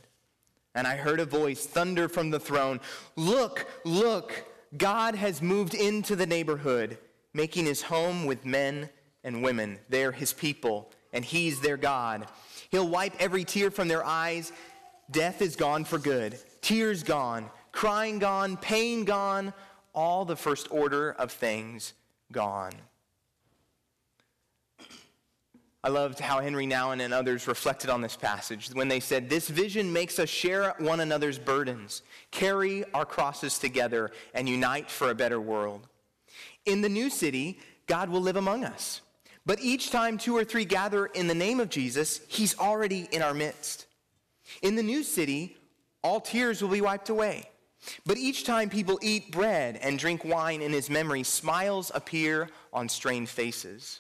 And 0.74 0.88
I 0.88 0.96
heard 0.96 1.20
a 1.20 1.26
voice 1.26 1.66
thunder 1.66 2.08
from 2.08 2.30
the 2.30 2.40
throne 2.40 2.80
Look, 3.16 3.68
look, 3.84 4.46
God 4.76 5.16
has 5.16 5.42
moved 5.42 5.74
into 5.74 6.16
the 6.16 6.26
neighborhood, 6.26 6.98
making 7.34 7.66
his 7.66 7.82
home 7.82 8.26
with 8.26 8.46
men 8.46 8.90
and 9.24 9.44
women. 9.44 9.80
They're 9.90 10.12
his 10.12 10.34
people, 10.34 10.92
and 11.14 11.24
he's 11.24 11.62
their 11.62 11.78
God. 11.78 12.28
He'll 12.70 12.88
wipe 12.88 13.14
every 13.20 13.44
tear 13.44 13.72
from 13.72 13.88
their 13.88 14.06
eyes. 14.06 14.52
Death 15.10 15.42
is 15.42 15.56
gone 15.56 15.86
for 15.86 16.00
good 16.00 16.38
tears 16.62 17.04
gone, 17.04 17.50
crying 17.72 18.20
gone, 18.20 18.58
pain 18.58 19.06
gone, 19.06 19.54
all 19.94 20.26
the 20.26 20.36
first 20.36 20.68
order 20.72 21.12
of 21.14 21.32
things 21.32 21.94
gone. 22.32 22.74
I 25.84 25.90
loved 25.90 26.20
how 26.20 26.42
Henry 26.42 26.68
Nouwen 26.68 27.02
and 27.02 27.14
others 27.14 27.48
reflected 27.48 27.90
on 27.90 28.02
this 28.02 28.18
passage 28.18 28.70
when 28.74 28.88
they 28.88 29.00
said, 29.00 29.30
This 29.30 29.48
vision 29.48 29.94
makes 29.94 30.20
us 30.20 30.28
share 30.28 30.74
one 30.80 31.00
another's 31.00 31.40
burdens, 31.40 32.02
carry 32.32 32.84
our 32.94 33.06
crosses 33.06 33.58
together, 33.60 34.12
and 34.34 34.50
unite 34.50 34.90
for 34.90 35.12
a 35.12 35.16
better 35.16 35.40
world. 35.40 35.88
In 36.66 36.82
the 36.82 36.90
new 36.90 37.10
city, 37.10 37.60
God 37.86 38.10
will 38.10 38.22
live 38.22 38.36
among 38.36 38.66
us. 38.66 39.02
But 39.46 39.62
each 39.62 39.92
time 39.92 40.18
two 40.18 40.36
or 40.36 40.44
three 40.44 40.66
gather 40.66 41.06
in 41.06 41.28
the 41.28 41.36
name 41.36 41.60
of 41.60 41.70
Jesus, 41.70 42.22
he's 42.28 42.58
already 42.60 43.08
in 43.12 43.22
our 43.22 43.34
midst. 43.34 43.86
In 44.62 44.76
the 44.76 44.84
new 44.84 45.04
city, 45.04 45.57
all 46.08 46.22
tears 46.22 46.62
will 46.62 46.70
be 46.70 46.80
wiped 46.80 47.10
away. 47.10 47.44
But 48.06 48.18
each 48.18 48.46
time 48.46 48.70
people 48.70 48.98
eat 49.02 49.32
bread 49.32 49.78
and 49.82 50.00
drink 50.00 50.24
wine 50.24 50.62
in 50.62 50.72
his 50.72 50.90
memory, 50.90 51.24
smiles 51.24 51.92
appear 51.94 52.50
on 52.72 52.88
strained 52.88 53.28
faces. 53.28 54.00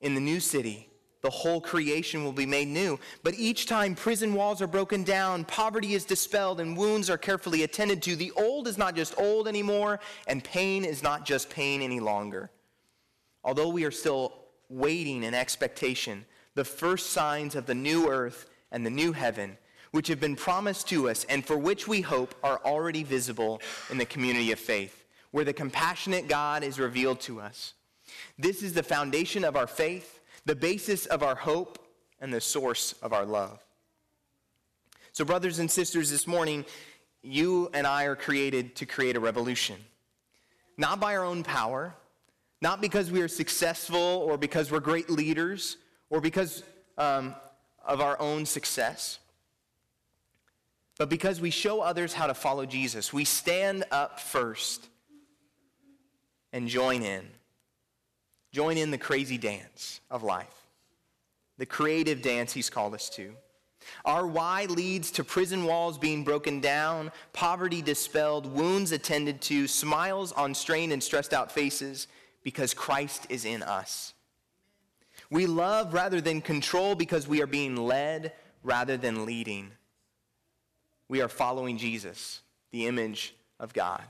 In 0.00 0.14
the 0.14 0.20
new 0.20 0.38
city, 0.38 0.88
the 1.22 1.30
whole 1.30 1.60
creation 1.60 2.22
will 2.22 2.32
be 2.32 2.46
made 2.46 2.68
new. 2.68 3.00
But 3.24 3.34
each 3.34 3.66
time 3.66 3.96
prison 3.96 4.34
walls 4.34 4.62
are 4.62 4.68
broken 4.68 5.02
down, 5.02 5.44
poverty 5.46 5.94
is 5.94 6.04
dispelled, 6.04 6.60
and 6.60 6.76
wounds 6.76 7.10
are 7.10 7.18
carefully 7.18 7.64
attended 7.64 8.00
to, 8.02 8.14
the 8.14 8.32
old 8.36 8.68
is 8.68 8.78
not 8.78 8.94
just 8.94 9.18
old 9.18 9.48
anymore, 9.48 9.98
and 10.28 10.44
pain 10.44 10.84
is 10.84 11.02
not 11.02 11.26
just 11.26 11.50
pain 11.50 11.82
any 11.82 11.98
longer. 11.98 12.50
Although 13.42 13.70
we 13.70 13.84
are 13.84 13.90
still 13.90 14.32
waiting 14.68 15.24
in 15.24 15.34
expectation, 15.34 16.24
the 16.54 16.64
first 16.64 17.10
signs 17.10 17.56
of 17.56 17.66
the 17.66 17.74
new 17.74 18.08
earth 18.08 18.46
and 18.70 18.86
the 18.86 18.90
new 18.90 19.12
heaven, 19.12 19.58
which 19.94 20.08
have 20.08 20.18
been 20.18 20.34
promised 20.34 20.88
to 20.88 21.08
us 21.08 21.22
and 21.28 21.46
for 21.46 21.56
which 21.56 21.86
we 21.86 22.00
hope 22.00 22.34
are 22.42 22.60
already 22.64 23.04
visible 23.04 23.62
in 23.90 23.96
the 23.96 24.04
community 24.04 24.50
of 24.50 24.58
faith, 24.58 25.04
where 25.30 25.44
the 25.44 25.52
compassionate 25.52 26.26
God 26.26 26.64
is 26.64 26.80
revealed 26.80 27.20
to 27.20 27.40
us. 27.40 27.74
This 28.36 28.64
is 28.64 28.72
the 28.72 28.82
foundation 28.82 29.44
of 29.44 29.54
our 29.54 29.68
faith, 29.68 30.18
the 30.46 30.56
basis 30.56 31.06
of 31.06 31.22
our 31.22 31.36
hope, 31.36 31.78
and 32.20 32.34
the 32.34 32.40
source 32.40 32.96
of 33.02 33.12
our 33.12 33.24
love. 33.24 33.60
So, 35.12 35.24
brothers 35.24 35.60
and 35.60 35.70
sisters, 35.70 36.10
this 36.10 36.26
morning, 36.26 36.64
you 37.22 37.70
and 37.72 37.86
I 37.86 38.06
are 38.06 38.16
created 38.16 38.74
to 38.74 38.86
create 38.86 39.14
a 39.14 39.20
revolution. 39.20 39.76
Not 40.76 40.98
by 40.98 41.14
our 41.14 41.24
own 41.24 41.44
power, 41.44 41.94
not 42.60 42.80
because 42.80 43.12
we 43.12 43.22
are 43.22 43.28
successful 43.28 43.96
or 44.00 44.36
because 44.38 44.72
we're 44.72 44.80
great 44.80 45.08
leaders 45.08 45.76
or 46.10 46.20
because 46.20 46.64
um, 46.98 47.36
of 47.86 48.00
our 48.00 48.20
own 48.20 48.44
success, 48.44 49.20
but 50.98 51.08
because 51.08 51.40
we 51.40 51.50
show 51.50 51.80
others 51.80 52.12
how 52.12 52.26
to 52.26 52.34
follow 52.34 52.66
Jesus. 52.66 53.12
We 53.12 53.24
stand 53.24 53.84
up 53.90 54.20
first 54.20 54.88
and 56.52 56.68
join 56.68 57.02
in. 57.02 57.26
Join 58.52 58.78
in 58.78 58.92
the 58.92 58.98
crazy 58.98 59.36
dance 59.36 60.00
of 60.10 60.22
life, 60.22 60.68
the 61.58 61.66
creative 61.66 62.22
dance 62.22 62.52
he's 62.52 62.70
called 62.70 62.94
us 62.94 63.08
to. 63.10 63.34
Our 64.04 64.26
why 64.26 64.66
leads 64.66 65.10
to 65.12 65.24
prison 65.24 65.64
walls 65.64 65.98
being 65.98 66.22
broken 66.22 66.60
down, 66.60 67.10
poverty 67.32 67.82
dispelled, 67.82 68.46
wounds 68.46 68.92
attended 68.92 69.40
to, 69.42 69.66
smiles 69.66 70.30
on 70.32 70.54
strained 70.54 70.92
and 70.92 71.02
stressed 71.02 71.34
out 71.34 71.50
faces, 71.50 72.06
because 72.44 72.74
Christ 72.74 73.26
is 73.28 73.44
in 73.44 73.62
us. 73.62 74.14
We 75.30 75.46
love 75.46 75.92
rather 75.92 76.20
than 76.20 76.40
control 76.40 76.94
because 76.94 77.26
we 77.26 77.42
are 77.42 77.46
being 77.46 77.76
led 77.76 78.32
rather 78.62 78.96
than 78.96 79.26
leading. 79.26 79.72
We 81.08 81.20
are 81.20 81.28
following 81.28 81.78
Jesus, 81.78 82.40
the 82.72 82.86
image 82.86 83.34
of 83.60 83.72
God. 83.72 84.02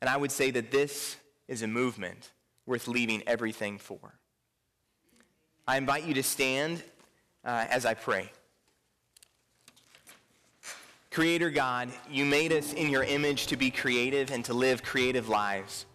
And 0.00 0.10
I 0.10 0.16
would 0.16 0.32
say 0.32 0.50
that 0.50 0.70
this 0.70 1.16
is 1.48 1.62
a 1.62 1.66
movement 1.66 2.30
worth 2.66 2.88
leaving 2.88 3.22
everything 3.26 3.78
for. 3.78 3.98
I 5.66 5.76
invite 5.76 6.04
you 6.04 6.14
to 6.14 6.22
stand 6.22 6.82
uh, 7.44 7.66
as 7.70 7.86
I 7.86 7.94
pray. 7.94 8.30
Creator 11.10 11.50
God, 11.50 11.90
you 12.10 12.24
made 12.24 12.52
us 12.52 12.72
in 12.72 12.90
your 12.90 13.04
image 13.04 13.46
to 13.46 13.56
be 13.56 13.70
creative 13.70 14.32
and 14.32 14.44
to 14.46 14.52
live 14.52 14.82
creative 14.82 15.28
lives 15.28 15.86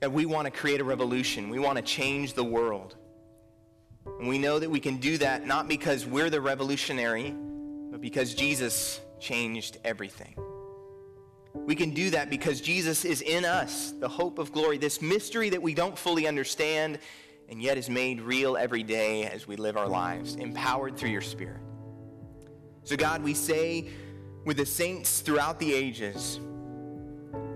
that 0.00 0.12
we 0.12 0.26
want 0.26 0.44
to 0.44 0.50
create 0.50 0.80
a 0.80 0.84
revolution. 0.84 1.48
We 1.48 1.58
want 1.58 1.76
to 1.76 1.82
change 1.82 2.34
the 2.34 2.44
world. 2.44 2.94
And 4.18 4.28
we 4.28 4.38
know 4.38 4.58
that 4.58 4.70
we 4.70 4.78
can 4.78 4.98
do 4.98 5.18
that 5.18 5.46
not 5.46 5.68
because 5.68 6.06
we're 6.06 6.30
the 6.30 6.40
revolutionary, 6.40 7.34
but 7.98 8.02
because 8.02 8.32
Jesus 8.32 9.00
changed 9.18 9.78
everything. 9.84 10.36
We 11.52 11.74
can 11.74 11.90
do 11.90 12.10
that 12.10 12.30
because 12.30 12.60
Jesus 12.60 13.04
is 13.04 13.22
in 13.22 13.44
us, 13.44 13.92
the 13.98 14.08
hope 14.08 14.38
of 14.38 14.52
glory, 14.52 14.78
this 14.78 15.02
mystery 15.02 15.50
that 15.50 15.60
we 15.60 15.74
don't 15.74 15.98
fully 15.98 16.28
understand 16.28 17.00
and 17.48 17.60
yet 17.60 17.76
is 17.76 17.90
made 17.90 18.20
real 18.20 18.56
every 18.56 18.84
day 18.84 19.24
as 19.24 19.48
we 19.48 19.56
live 19.56 19.76
our 19.76 19.88
lives, 19.88 20.36
empowered 20.36 20.96
through 20.96 21.08
your 21.10 21.22
Spirit. 21.22 21.60
So, 22.84 22.94
God, 22.94 23.22
we 23.22 23.34
say 23.34 23.88
with 24.44 24.58
the 24.58 24.66
saints 24.66 25.20
throughout 25.20 25.58
the 25.58 25.74
ages, 25.74 26.38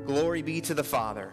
Glory 0.06 0.42
be 0.42 0.60
to 0.62 0.74
the 0.74 0.82
Father 0.82 1.32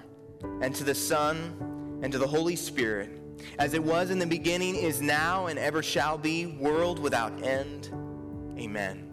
and 0.62 0.76
to 0.76 0.84
the 0.84 0.94
Son, 0.94 2.00
and 2.04 2.12
to 2.12 2.20
the 2.20 2.28
Holy 2.28 2.56
Spirit, 2.56 3.10
as 3.58 3.74
it 3.74 3.84
was 3.84 4.12
in 4.12 4.20
the 4.20 4.28
beginning, 4.28 4.76
is 4.76 5.02
now, 5.02 5.48
and 5.48 5.58
ever 5.58 5.82
shall 5.82 6.18
be, 6.18 6.46
world 6.46 7.00
without 7.00 7.44
end. 7.44 7.90
Amen. 8.60 9.06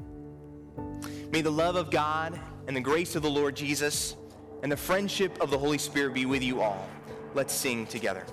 May 1.30 1.40
the 1.40 1.50
love 1.50 1.76
of 1.76 1.90
God 1.90 2.38
and 2.66 2.76
the 2.76 2.80
grace 2.80 3.14
of 3.14 3.22
the 3.22 3.30
Lord 3.30 3.54
Jesus 3.54 4.16
and 4.62 4.72
the 4.72 4.76
friendship 4.76 5.40
of 5.40 5.50
the 5.50 5.58
Holy 5.58 5.78
Spirit 5.78 6.14
be 6.14 6.26
with 6.26 6.42
you 6.42 6.60
all. 6.60 6.88
Let's 7.34 7.54
sing 7.54 7.86
together. 7.86 8.24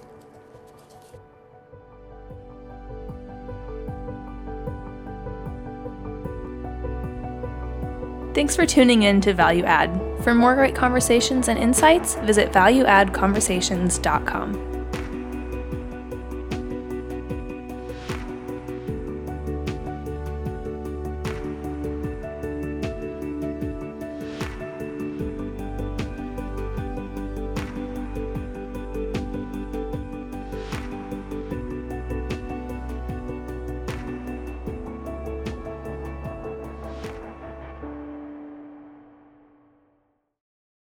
Thanks 8.33 8.55
for 8.55 8.65
tuning 8.65 9.03
in 9.03 9.21
to 9.21 9.31
Value 9.33 9.63
Add. 9.63 10.01
For 10.23 10.33
more 10.33 10.55
great 10.55 10.73
conversations 10.73 11.49
and 11.49 11.59
insights, 11.59 12.15
visit 12.15 12.51
valueaddconversations.com. 12.51 14.72